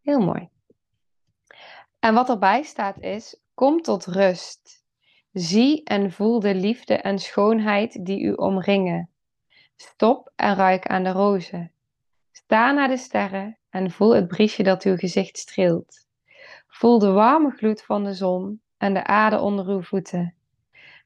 Heel 0.00 0.20
mooi. 0.20 0.50
En 2.00 2.14
wat 2.14 2.28
erbij 2.28 2.62
staat 2.62 3.00
is: 3.00 3.40
kom 3.54 3.82
tot 3.82 4.06
rust. 4.06 4.84
Zie 5.32 5.84
en 5.84 6.12
voel 6.12 6.40
de 6.40 6.54
liefde 6.54 6.94
en 6.94 7.18
schoonheid 7.18 8.04
die 8.06 8.22
u 8.22 8.32
omringen. 8.32 9.10
Stop 9.76 10.32
en 10.36 10.54
ruik 10.54 10.86
aan 10.86 11.04
de 11.04 11.10
rozen. 11.10 11.72
Sta 12.32 12.72
naar 12.72 12.88
de 12.88 12.96
sterren 12.96 13.58
en 13.70 13.90
voel 13.90 14.14
het 14.14 14.28
briesje 14.28 14.62
dat 14.62 14.82
uw 14.82 14.96
gezicht 14.96 15.38
streelt. 15.38 16.06
Voel 16.68 16.98
de 16.98 17.10
warme 17.10 17.50
gloed 17.50 17.82
van 17.82 18.04
de 18.04 18.14
zon 18.14 18.60
en 18.76 18.94
de 18.94 19.04
aarde 19.04 19.40
onder 19.40 19.66
uw 19.66 19.82
voeten. 19.82 20.34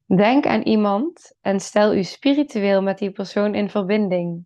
Denk 0.06 0.46
aan 0.46 0.62
iemand 0.62 1.36
en 1.40 1.60
stel 1.60 1.94
u 1.94 2.02
spiritueel 2.02 2.82
met 2.82 2.98
die 2.98 3.10
persoon 3.10 3.54
in 3.54 3.70
verbinding. 3.70 4.44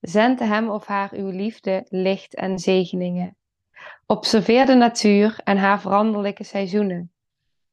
Zend 0.00 0.38
hem 0.38 0.68
of 0.68 0.86
haar 0.86 1.12
uw 1.12 1.30
liefde, 1.30 1.86
licht 1.88 2.34
en 2.34 2.58
zegeningen. 2.58 3.36
Observeer 4.06 4.66
de 4.66 4.74
natuur 4.74 5.40
en 5.44 5.56
haar 5.56 5.80
veranderlijke 5.80 6.44
seizoenen. 6.44 7.12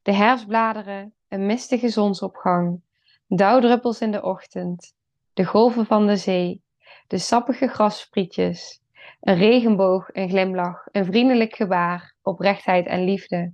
De 0.02 0.14
herfstbladeren, 0.14 1.14
een 1.28 1.46
mistige 1.46 1.90
zonsopgang, 1.90 2.82
dauwdruppels 3.28 4.02
in 4.02 4.12
de 4.12 4.24
ochtend, 4.24 4.94
de 5.34 5.46
golven 5.46 5.86
van 5.86 6.08
de 6.08 6.16
zee, 6.16 6.62
de 7.08 7.18
sappige 7.18 7.68
grassprietjes, 7.68 8.82
een 9.22 9.36
regenboog, 9.36 10.10
een 10.12 10.30
glimlach, 10.30 10.88
een 10.92 11.06
vriendelijk 11.06 11.56
gebaar, 11.56 12.16
oprechtheid 12.22 12.86
en 12.86 13.04
liefde. 13.04 13.54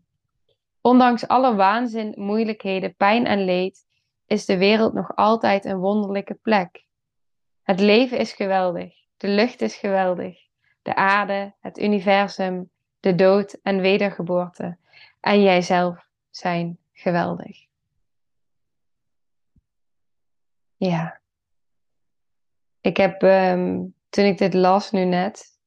Ondanks 0.81 1.27
alle 1.27 1.55
waanzin, 1.55 2.13
moeilijkheden, 2.17 2.95
pijn 2.95 3.25
en 3.25 3.45
leed, 3.45 3.85
is 4.27 4.45
de 4.45 4.57
wereld 4.57 4.93
nog 4.93 5.15
altijd 5.15 5.65
een 5.65 5.77
wonderlijke 5.77 6.33
plek. 6.33 6.85
Het 7.63 7.79
leven 7.79 8.17
is 8.17 8.33
geweldig, 8.33 8.93
de 9.17 9.27
lucht 9.27 9.61
is 9.61 9.75
geweldig, 9.75 10.37
de 10.83 10.95
aarde, 10.95 11.53
het 11.59 11.79
universum, 11.79 12.69
de 12.99 13.15
dood 13.15 13.53
en 13.53 13.81
wedergeboorte. 13.81 14.77
En 15.19 15.41
jijzelf 15.41 16.07
zijn 16.29 16.77
geweldig. 16.91 17.65
Ja. 20.75 21.21
Ik 22.81 22.97
heb, 22.97 23.21
um, 23.21 23.93
toen 24.09 24.25
ik 24.25 24.37
dit 24.37 24.53
las 24.53 24.91
nu 24.91 25.05
net, 25.05 25.57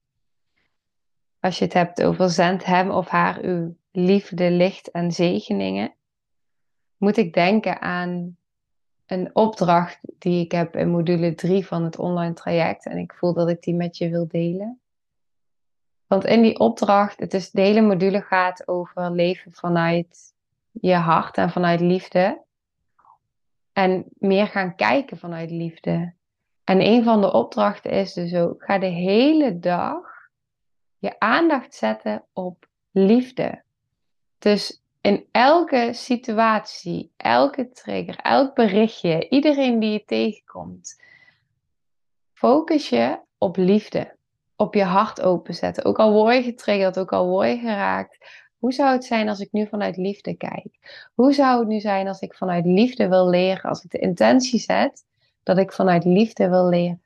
als 1.40 1.59
je 1.59 1.64
het 1.64 1.72
hebt 1.72 2.02
over 2.02 2.31
zend 2.31 2.64
hem 2.64 2.90
of 2.90 3.09
haar 3.09 3.40
uw 3.40 3.76
liefde, 3.90 4.50
licht 4.50 4.90
en 4.90 5.12
zegeningen, 5.12 5.94
moet 6.96 7.16
ik 7.16 7.33
denken 7.33 7.81
aan 7.81 8.37
een 9.07 9.31
opdracht 9.35 9.98
die 10.02 10.44
ik 10.44 10.52
heb 10.52 10.76
in 10.76 10.90
module 10.90 11.35
3 11.35 11.66
van 11.66 11.85
het 11.85 11.98
online 11.98 12.35
traject. 12.35 12.87
En 12.87 12.98
ik 12.98 13.12
voel 13.12 13.33
dat 13.33 13.48
ik 13.48 13.62
die 13.62 13.74
met 13.74 13.96
je 13.96 14.09
wil 14.09 14.29
delen. 14.29 14.81
Want 16.07 16.25
in 16.25 16.42
die 16.42 16.59
opdracht, 16.59 17.21
het 17.21 17.35
is, 17.35 17.51
de 17.51 17.61
hele 17.61 17.81
module 17.81 18.21
gaat 18.21 18.69
over 18.69 19.11
leven 19.11 19.53
vanuit 19.53 20.35
je 20.71 20.95
hart 20.95 21.37
en 21.37 21.51
vanuit 21.51 21.81
liefde. 21.81 22.42
En 23.73 24.05
meer 24.19 24.47
gaan 24.47 24.75
kijken 24.75 25.19
vanuit 25.19 25.51
liefde. 25.51 26.14
En 26.64 26.81
een 26.81 27.05
van 27.05 27.21
de 27.21 27.33
opdrachten 27.33 27.90
is 27.90 28.12
dus 28.12 28.35
ook, 28.35 28.64
ga 28.64 28.79
de 28.79 28.87
hele 28.87 29.59
dag 29.59 30.31
je 30.99 31.19
aandacht 31.19 31.75
zetten 31.75 32.25
op 32.33 32.69
liefde. 32.90 33.62
Dus 34.38 34.83
in 35.01 35.27
elke 35.31 35.90
situatie, 35.92 37.12
elke 37.16 37.71
trigger, 37.71 38.16
elk 38.16 38.55
berichtje, 38.55 39.29
iedereen 39.29 39.79
die 39.79 39.90
je 39.90 40.05
tegenkomt, 40.05 41.03
focus 42.33 42.88
je 42.88 43.19
op 43.38 43.57
liefde 43.57 44.15
op 44.57 44.75
je 44.75 44.85
hart 44.85 45.21
openzetten. 45.21 45.85
Ook 45.85 45.99
al 45.99 46.12
word 46.12 46.37
je 46.37 46.42
getriggerd, 46.42 46.99
ook 46.99 47.12
al 47.12 47.27
word 47.27 47.49
je 47.49 47.59
geraakt. 47.59 48.45
Hoe 48.59 48.73
zou 48.73 48.92
het 48.92 49.05
zijn 49.05 49.29
als 49.29 49.40
ik 49.40 49.53
nu 49.53 49.66
vanuit 49.66 49.97
liefde 49.97 50.37
kijk? 50.37 50.66
Hoe 51.14 51.33
zou 51.33 51.59
het 51.59 51.69
nu 51.69 51.81
zijn 51.81 52.09
als 52.09 52.21
ik 52.21 52.35
vanuit 52.35 52.64
liefde 52.64 53.09
wil 53.09 53.29
leren? 53.29 53.71
Als 53.71 53.85
ik 53.85 53.90
de 53.90 53.99
intentie 53.99 54.59
zet 54.59 55.05
dat 55.42 55.59
ik 55.59 55.73
vanuit 55.73 56.05
liefde 56.05 56.49
wil 56.49 56.69
leren. 56.69 57.01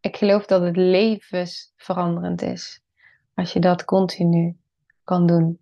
Ik 0.00 0.16
geloof 0.16 0.46
dat 0.46 0.62
het 0.62 0.76
levensveranderend 0.76 2.42
is. 2.42 2.82
Als 3.34 3.52
je 3.52 3.60
dat 3.60 3.84
continu 3.84 4.56
kan 5.04 5.26
doen. 5.26 5.60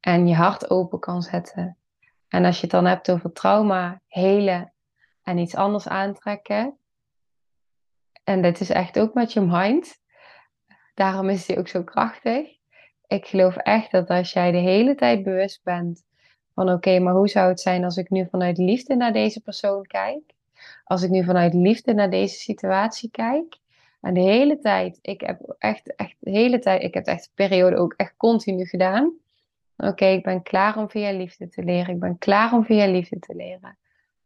En 0.00 0.26
je 0.26 0.34
hart 0.34 0.70
open 0.70 0.98
kan 0.98 1.22
zetten. 1.22 1.76
En 2.28 2.44
als 2.44 2.56
je 2.56 2.62
het 2.62 2.70
dan 2.70 2.86
hebt 2.86 3.10
over 3.10 3.32
trauma, 3.32 4.00
helen 4.06 4.72
en 5.22 5.38
iets 5.38 5.54
anders 5.54 5.88
aantrekken, 5.88 6.78
en 8.30 8.42
dit 8.42 8.60
is 8.60 8.70
echt 8.70 8.98
ook 8.98 9.14
met 9.14 9.32
je 9.32 9.40
mind. 9.40 9.98
Daarom 10.94 11.28
is 11.28 11.46
die 11.46 11.58
ook 11.58 11.68
zo 11.68 11.82
krachtig. 11.82 12.48
ik 13.06 13.26
geloof 13.26 13.56
echt 13.56 13.90
dat 13.90 14.08
als 14.08 14.32
jij 14.32 14.50
de 14.50 14.58
hele 14.58 14.94
tijd 14.94 15.22
bewust 15.22 15.60
bent 15.64 16.04
van 16.54 16.70
oké, 16.70 16.98
maar 16.98 17.14
hoe 17.14 17.28
zou 17.28 17.48
het 17.48 17.60
zijn 17.60 17.84
als 17.84 17.96
ik 17.96 18.10
nu 18.10 18.28
vanuit 18.30 18.58
liefde 18.58 18.96
naar 18.96 19.12
deze 19.12 19.40
persoon 19.40 19.86
kijk? 19.86 20.22
Als 20.84 21.02
ik 21.02 21.10
nu 21.10 21.24
vanuit 21.24 21.54
liefde 21.54 21.94
naar 21.94 22.10
deze 22.10 22.34
situatie 22.34 23.10
kijk. 23.10 23.58
En 24.00 24.14
de 24.14 24.20
hele 24.20 24.58
tijd, 24.58 24.98
ik 25.02 25.20
heb 25.20 25.54
echt, 25.58 25.96
echt 25.96 26.16
de 26.18 26.30
hele 26.30 26.58
tijd, 26.58 26.82
ik 26.82 26.94
heb 26.94 27.06
echt 27.06 27.24
de 27.24 27.30
periode 27.34 27.76
ook 27.76 27.94
echt 27.96 28.16
continu 28.16 28.66
gedaan. 28.66 29.12
Oké, 29.76 30.06
ik 30.06 30.22
ben 30.22 30.42
klaar 30.42 30.76
om 30.76 30.90
via 30.90 31.12
liefde 31.12 31.48
te 31.48 31.62
leren. 31.62 31.94
Ik 31.94 32.00
ben 32.00 32.18
klaar 32.18 32.52
om 32.52 32.64
via 32.64 32.86
liefde 32.86 33.18
te 33.18 33.34
leren. 33.34 33.78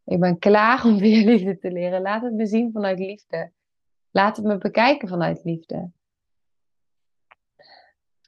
Ik 0.05 0.21
ben 0.21 0.39
klaar 0.39 0.85
om 0.85 0.99
via 0.99 1.25
liefde 1.25 1.59
te 1.59 1.71
leren. 1.71 2.03
Laat 2.03 2.23
het 2.23 2.33
me 2.33 2.47
zien 2.47 2.73
vanuit 2.73 2.99
liefde. 2.99 3.53
Laat 4.17 4.37
het 4.37 4.47
me 4.47 4.59
bekijken 4.59 5.09
vanuit 5.09 5.45
liefde. 5.45 5.91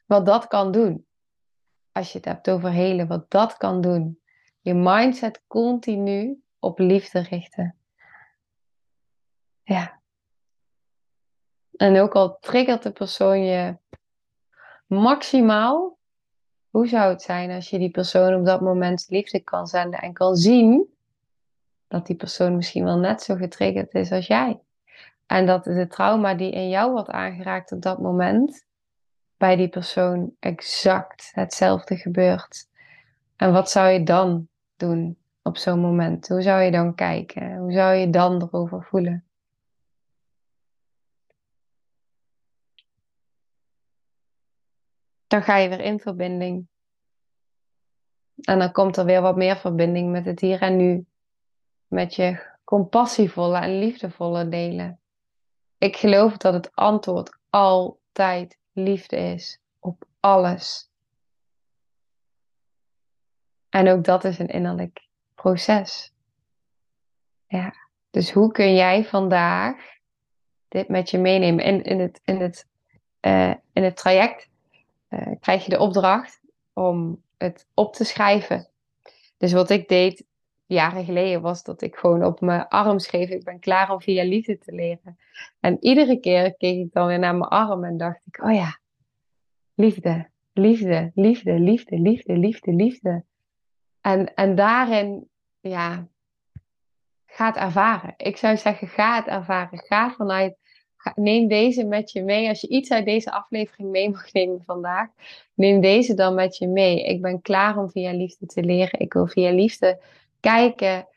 Wat 0.07 0.27
dat 0.27 0.47
kan 0.47 0.73
doen. 0.73 1.07
Als 1.93 2.13
je 2.13 2.19
het 2.19 2.27
hebt 2.27 2.51
over 2.51 2.71
helen, 2.71 3.07
wat 3.07 3.31
dat 3.31 3.57
kan 3.57 3.81
doen. 3.81 4.21
Je 4.61 4.75
mindset 4.75 5.43
continu 5.47 6.43
op 6.59 6.79
liefde 6.79 7.21
richten. 7.21 7.77
Ja. 9.63 10.01
En 11.77 12.01
ook 12.01 12.15
al 12.15 12.39
triggert 12.39 12.83
de 12.83 12.93
persoon 12.93 13.45
je 13.45 13.79
maximaal, 14.87 15.99
hoe 16.71 16.89
zou 16.89 17.11
het 17.11 17.23
zijn 17.23 17.51
als 17.51 17.71
je 17.71 17.79
die 17.79 17.91
persoon 17.91 18.35
op 18.35 18.45
dat 18.45 18.61
moment 18.61 19.07
liefde 19.09 19.41
kan 19.41 19.67
zenden 19.67 20.01
en 20.01 20.13
kan 20.13 20.37
zien 20.37 20.97
dat 21.87 22.07
die 22.07 22.17
persoon 22.17 22.57
misschien 22.57 22.85
wel 22.85 22.99
net 22.99 23.23
zo 23.23 23.35
getriggerd 23.35 23.95
is 23.95 24.13
als 24.13 24.27
jij? 24.27 24.61
En 25.27 25.47
dat 25.47 25.65
de 25.65 25.87
trauma 25.87 26.35
die 26.35 26.51
in 26.53 26.69
jou 26.69 26.93
wordt 26.93 27.11
aangeraakt 27.11 27.73
op 27.73 27.83
dat 27.83 28.01
moment, 28.01 28.67
bij 29.37 29.57
die 29.57 29.69
persoon 29.69 30.35
exact 30.41 31.31
hetzelfde 31.35 31.97
gebeurt. 31.97 32.69
En 33.37 33.53
wat 33.53 33.71
zou 33.71 33.89
je 33.89 34.03
dan 34.03 34.49
doen 34.77 35.19
op 35.43 35.57
zo'n 35.57 35.81
moment? 35.81 36.29
Hoe 36.29 36.43
zou 36.43 36.63
je 36.63 36.71
dan 36.71 36.95
kijken? 36.95 37.57
Hoe 37.57 37.73
zou 37.73 37.95
je 37.95 38.11
dan 38.11 38.43
erover 38.43 38.85
voelen? 38.85 39.25
Dan 45.27 45.43
ga 45.43 45.57
je 45.57 45.69
weer 45.69 45.81
in 45.81 46.01
verbinding. 46.01 46.67
En 48.41 48.59
dan 48.59 48.73
komt 48.73 48.97
er 48.97 49.05
weer 49.05 49.21
wat 49.21 49.37
meer 49.37 49.57
verbinding 49.57 50.11
met 50.11 50.25
het 50.25 50.41
hier 50.41 50.63
en 50.63 50.77
nu. 50.77 51.07
Met 51.87 52.15
je 52.15 52.55
compassievolle 52.65 53.59
en 53.59 53.79
liefdevolle 53.79 54.49
delen. 54.49 55.01
Ik 55.79 55.97
geloof 55.97 56.37
dat 56.37 56.55
het 56.55 56.71
antwoord 56.75 57.39
altijd 57.51 58.59
liefde 58.73 59.17
is 59.17 59.59
op 59.79 60.05
alles. 60.21 60.91
En 63.69 63.89
ook 63.89 64.05
dat 64.05 64.25
is 64.25 64.39
een 64.39 64.49
innerlijk 64.49 65.07
proces. 65.35 66.13
Ja, 67.47 67.75
dus 68.11 68.31
hoe 68.31 68.53
kun 68.53 68.75
jij 68.75 69.05
vandaag 69.05 69.77
dit 70.69 70.89
met 70.89 71.11
je 71.11 71.19
meenemen? 71.19 71.65
In, 71.65 71.83
in, 71.83 72.01
het, 72.01 72.21
in, 72.25 72.41
het, 72.41 72.67
uh, 73.21 73.55
in 73.73 73.85
het 73.85 73.97
traject 73.97 74.49
uh, 75.11 75.27
krijg 75.41 75.65
je 75.65 75.71
de 75.71 75.79
opdracht 75.79 76.41
om 76.73 77.23
het 77.39 77.67
op 77.75 77.95
te 77.95 78.05
schrijven. 78.05 78.69
Dus 79.37 79.53
wat 79.53 79.71
ik 79.71 79.89
deed 79.89 80.25
jaren 80.67 81.05
geleden 81.05 81.41
was 81.41 81.63
dat 81.63 81.83
ik 81.83 81.97
gewoon 81.97 82.25
op 82.25 82.41
mijn 82.41 82.69
arm 82.69 82.99
schreef: 82.99 83.29
Ik 83.29 83.45
ben 83.45 83.59
klaar 83.59 83.93
om 83.93 84.01
via 84.01 84.25
liefde 84.25 84.59
te 84.59 84.73
leren. 84.73 85.19
En 85.61 85.77
iedere 85.81 86.21
keer 86.21 86.55
keek 86.57 86.79
ik 86.79 86.93
dan 86.93 87.07
weer 87.07 87.19
naar 87.19 87.37
mijn 87.37 87.51
arm 87.51 87.85
en 87.85 87.97
dacht 87.97 88.21
ik: 88.25 88.43
Oh 88.45 88.55
ja, 88.55 88.79
liefde, 89.75 90.29
liefde, 90.53 91.11
liefde, 91.15 91.59
liefde, 91.59 91.99
liefde, 91.99 92.37
liefde, 92.37 92.73
liefde. 92.73 93.25
En, 94.01 94.35
en 94.35 94.55
daarin, 94.55 95.29
ja, 95.61 96.09
ga 97.27 97.47
het 97.47 97.57
ervaren. 97.57 98.15
Ik 98.17 98.37
zou 98.37 98.57
zeggen: 98.57 98.89
ga 98.89 99.17
het 99.17 99.27
ervaren. 99.27 99.79
Ga 99.79 100.11
vanuit. 100.11 100.57
neem 101.15 101.49
deze 101.49 101.85
met 101.85 102.13
je 102.13 102.23
mee. 102.23 102.49
Als 102.49 102.61
je 102.61 102.69
iets 102.69 102.91
uit 102.91 103.05
deze 103.05 103.31
aflevering 103.31 103.91
mee 103.91 104.11
mag 104.11 104.33
nemen 104.33 104.63
vandaag, 104.67 105.09
neem 105.55 105.81
deze 105.81 106.15
dan 106.15 106.35
met 106.35 106.57
je 106.57 106.69
mee. 106.69 107.05
Ik 107.05 107.23
ben 107.23 107.41
klaar 107.41 107.77
om 107.77 107.91
via 107.91 108.13
liefde 108.13 108.47
te 108.47 108.63
leren. 108.63 109.01
Ik 109.01 109.13
wil 109.13 109.27
via 109.27 109.51
liefde 109.51 110.01
kijken, 110.47 111.09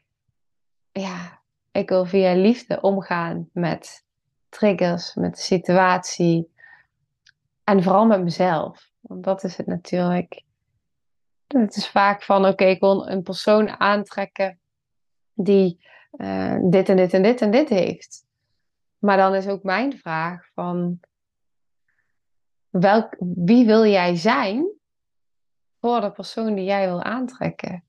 ja, 0.91 1.41
ik 1.71 1.89
wil 1.89 2.05
via 2.05 2.33
liefde 2.33 2.81
omgaan 2.81 3.49
met 3.53 4.05
triggers, 4.49 5.13
met 5.15 5.35
de 5.35 5.41
situatie 5.41 6.51
en 7.63 7.83
vooral 7.83 8.05
met 8.05 8.23
mezelf. 8.23 8.89
Want 8.99 9.23
dat 9.23 9.43
is 9.43 9.57
het 9.57 9.67
natuurlijk. 9.67 10.43
Het 11.47 11.75
is 11.75 11.89
vaak 11.89 12.23
van, 12.23 12.45
oké, 12.45 12.65
ik 12.65 12.79
wil 12.79 13.07
een 13.07 13.23
persoon 13.23 13.69
aantrekken 13.69 14.59
die 15.33 15.87
uh, 16.11 16.57
dit 16.61 16.89
en 16.89 16.95
dit 16.95 17.13
en 17.13 17.21
dit 17.21 17.41
en 17.41 17.51
dit 17.51 17.69
heeft. 17.69 18.25
Maar 18.97 19.17
dan 19.17 19.35
is 19.35 19.47
ook 19.47 19.63
mijn 19.63 19.97
vraag 19.97 20.49
van, 20.53 20.99
welk, 22.69 23.15
wie 23.19 23.65
wil 23.65 23.85
jij 23.85 24.15
zijn 24.15 24.69
voor 25.79 26.01
de 26.01 26.11
persoon 26.11 26.55
die 26.55 26.65
jij 26.65 26.87
wil 26.87 27.03
aantrekken? 27.03 27.83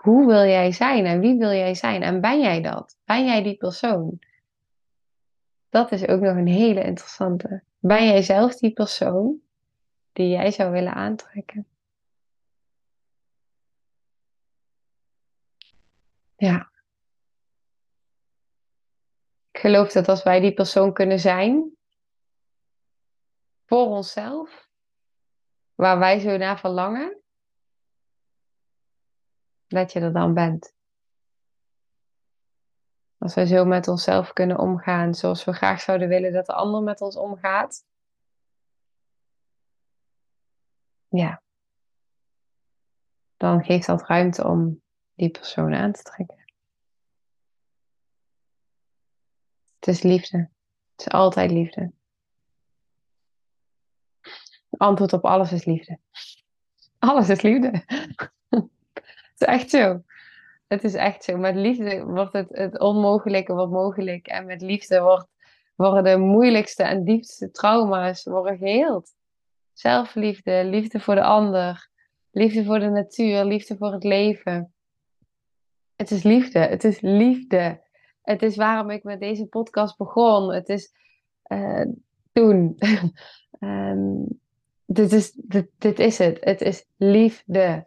Hoe 0.00 0.26
wil 0.26 0.44
jij 0.44 0.72
zijn 0.72 1.06
en 1.06 1.20
wie 1.20 1.38
wil 1.38 1.50
jij 1.50 1.74
zijn? 1.74 2.02
En 2.02 2.20
ben 2.20 2.40
jij 2.40 2.62
dat? 2.62 2.98
Ben 3.04 3.24
jij 3.24 3.42
die 3.42 3.56
persoon? 3.56 4.18
Dat 5.68 5.92
is 5.92 6.06
ook 6.06 6.20
nog 6.20 6.36
een 6.36 6.46
hele 6.46 6.82
interessante. 6.82 7.62
Ben 7.78 8.06
jij 8.06 8.22
zelf 8.22 8.56
die 8.56 8.72
persoon 8.72 9.40
die 10.12 10.28
jij 10.28 10.50
zou 10.50 10.70
willen 10.70 10.94
aantrekken? 10.94 11.66
Ja. 16.36 16.70
Ik 19.50 19.60
geloof 19.60 19.92
dat 19.92 20.08
als 20.08 20.22
wij 20.22 20.40
die 20.40 20.54
persoon 20.54 20.92
kunnen 20.92 21.20
zijn 21.20 21.76
voor 23.66 23.86
onszelf, 23.86 24.68
waar 25.74 25.98
wij 25.98 26.18
zo 26.18 26.36
naar 26.36 26.58
verlangen, 26.58 27.19
dat 29.70 29.92
je 29.92 30.00
er 30.00 30.12
dan 30.12 30.34
bent. 30.34 30.74
Als 33.18 33.34
wij 33.34 33.46
zo 33.46 33.64
met 33.64 33.88
onszelf 33.88 34.32
kunnen 34.32 34.58
omgaan 34.58 35.14
zoals 35.14 35.44
we 35.44 35.52
graag 35.52 35.80
zouden 35.80 36.08
willen 36.08 36.32
dat 36.32 36.46
de 36.46 36.52
ander 36.52 36.82
met 36.82 37.00
ons 37.00 37.16
omgaat. 37.16 37.84
Ja. 41.08 41.42
Dan 43.36 43.64
geeft 43.64 43.86
dat 43.86 44.06
ruimte 44.06 44.44
om 44.44 44.82
die 45.14 45.30
persoon 45.30 45.74
aan 45.74 45.92
te 45.92 46.02
trekken. 46.02 46.52
Het 49.78 49.88
is 49.88 50.02
liefde. 50.02 50.38
Het 50.96 51.06
is 51.06 51.08
altijd 51.08 51.50
liefde. 51.50 51.92
Het 54.70 54.80
antwoord 54.80 55.12
op 55.12 55.24
alles 55.24 55.52
is 55.52 55.64
liefde. 55.64 55.98
Alles 56.98 57.28
is 57.28 57.42
liefde 57.42 57.84
is 59.40 59.46
echt 59.46 59.70
zo. 59.70 60.02
Het 60.68 60.84
is 60.84 60.94
echt 60.94 61.24
zo. 61.24 61.36
Met 61.36 61.54
liefde 61.54 62.04
wordt 62.04 62.32
het, 62.32 62.48
het 62.50 62.80
onmogelijke 62.80 63.54
wordt 63.54 63.72
mogelijk. 63.72 64.26
En 64.26 64.46
met 64.46 64.60
liefde 64.60 65.00
wordt, 65.00 65.26
worden 65.74 66.04
de 66.04 66.16
moeilijkste 66.16 66.82
en 66.82 67.04
diepste 67.04 67.50
trauma's 67.50 68.24
worden 68.24 68.58
geheeld. 68.58 69.14
Zelfliefde, 69.72 70.64
liefde 70.64 71.00
voor 71.00 71.14
de 71.14 71.22
ander, 71.22 71.88
liefde 72.30 72.64
voor 72.64 72.78
de 72.78 72.88
natuur, 72.88 73.44
liefde 73.44 73.76
voor 73.76 73.92
het 73.92 74.04
leven. 74.04 74.72
Het 75.96 76.10
is 76.10 76.22
liefde. 76.22 76.58
Het 76.58 76.84
is 76.84 77.00
liefde. 77.00 77.80
Het 78.22 78.42
is 78.42 78.56
waarom 78.56 78.90
ik 78.90 79.02
met 79.02 79.20
deze 79.20 79.46
podcast 79.46 79.96
begon. 79.96 80.52
Het 80.52 80.68
is 80.68 80.92
uh, 81.46 81.86
toen. 82.32 82.78
um, 83.60 84.26
dit, 84.86 85.12
is, 85.12 85.32
dit, 85.32 85.68
dit 85.78 85.98
is 85.98 86.18
het. 86.18 86.44
Het 86.44 86.60
is 86.60 86.86
liefde. 86.96 87.86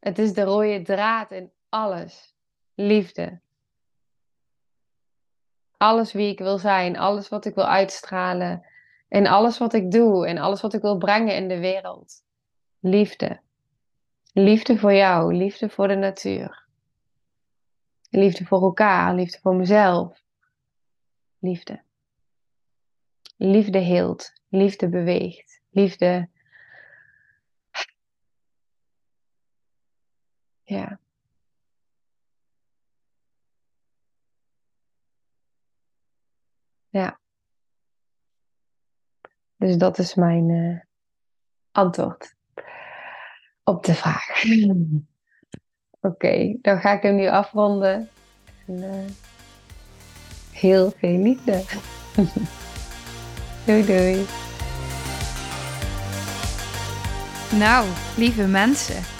Het 0.00 0.18
is 0.18 0.32
de 0.32 0.42
rode 0.42 0.82
draad 0.82 1.30
in 1.30 1.52
alles. 1.68 2.34
Liefde. 2.74 3.40
Alles 5.76 6.12
wie 6.12 6.30
ik 6.30 6.38
wil 6.38 6.58
zijn, 6.58 6.98
alles 6.98 7.28
wat 7.28 7.44
ik 7.44 7.54
wil 7.54 7.66
uitstralen, 7.66 8.66
in 9.08 9.26
alles 9.26 9.58
wat 9.58 9.72
ik 9.72 9.90
doe, 9.90 10.28
in 10.28 10.38
alles 10.38 10.60
wat 10.60 10.74
ik 10.74 10.80
wil 10.80 10.96
brengen 10.96 11.34
in 11.34 11.48
de 11.48 11.58
wereld. 11.58 12.24
Liefde. 12.78 13.40
Liefde 14.32 14.78
voor 14.78 14.92
jou, 14.92 15.34
liefde 15.34 15.68
voor 15.68 15.88
de 15.88 15.94
natuur. 15.94 16.66
Liefde 18.10 18.44
voor 18.44 18.62
elkaar, 18.62 19.14
liefde 19.14 19.38
voor 19.38 19.54
mezelf. 19.54 20.22
Liefde. 21.38 21.82
Liefde 23.36 23.78
heelt, 23.78 24.32
liefde 24.48 24.88
beweegt, 24.88 25.60
liefde 25.70 26.28
Ja. 30.70 30.98
Ja. 36.88 37.20
Dus 39.56 39.76
dat 39.76 39.98
is 39.98 40.14
mijn 40.14 40.48
uh, 40.48 40.80
antwoord 41.70 42.34
op 43.64 43.84
de 43.84 43.94
vraag. 43.94 44.42
Oké, 46.10 46.56
dan 46.60 46.80
ga 46.80 46.92
ik 46.92 47.02
hem 47.02 47.14
nu 47.14 47.28
afronden. 47.28 48.08
En, 48.66 48.74
uh, 48.74 49.10
heel 50.52 50.90
veel 50.90 51.18
doei 53.66 53.86
doei. 53.86 54.26
Nou, 57.58 57.88
lieve 58.16 58.46
mensen, 58.46 59.19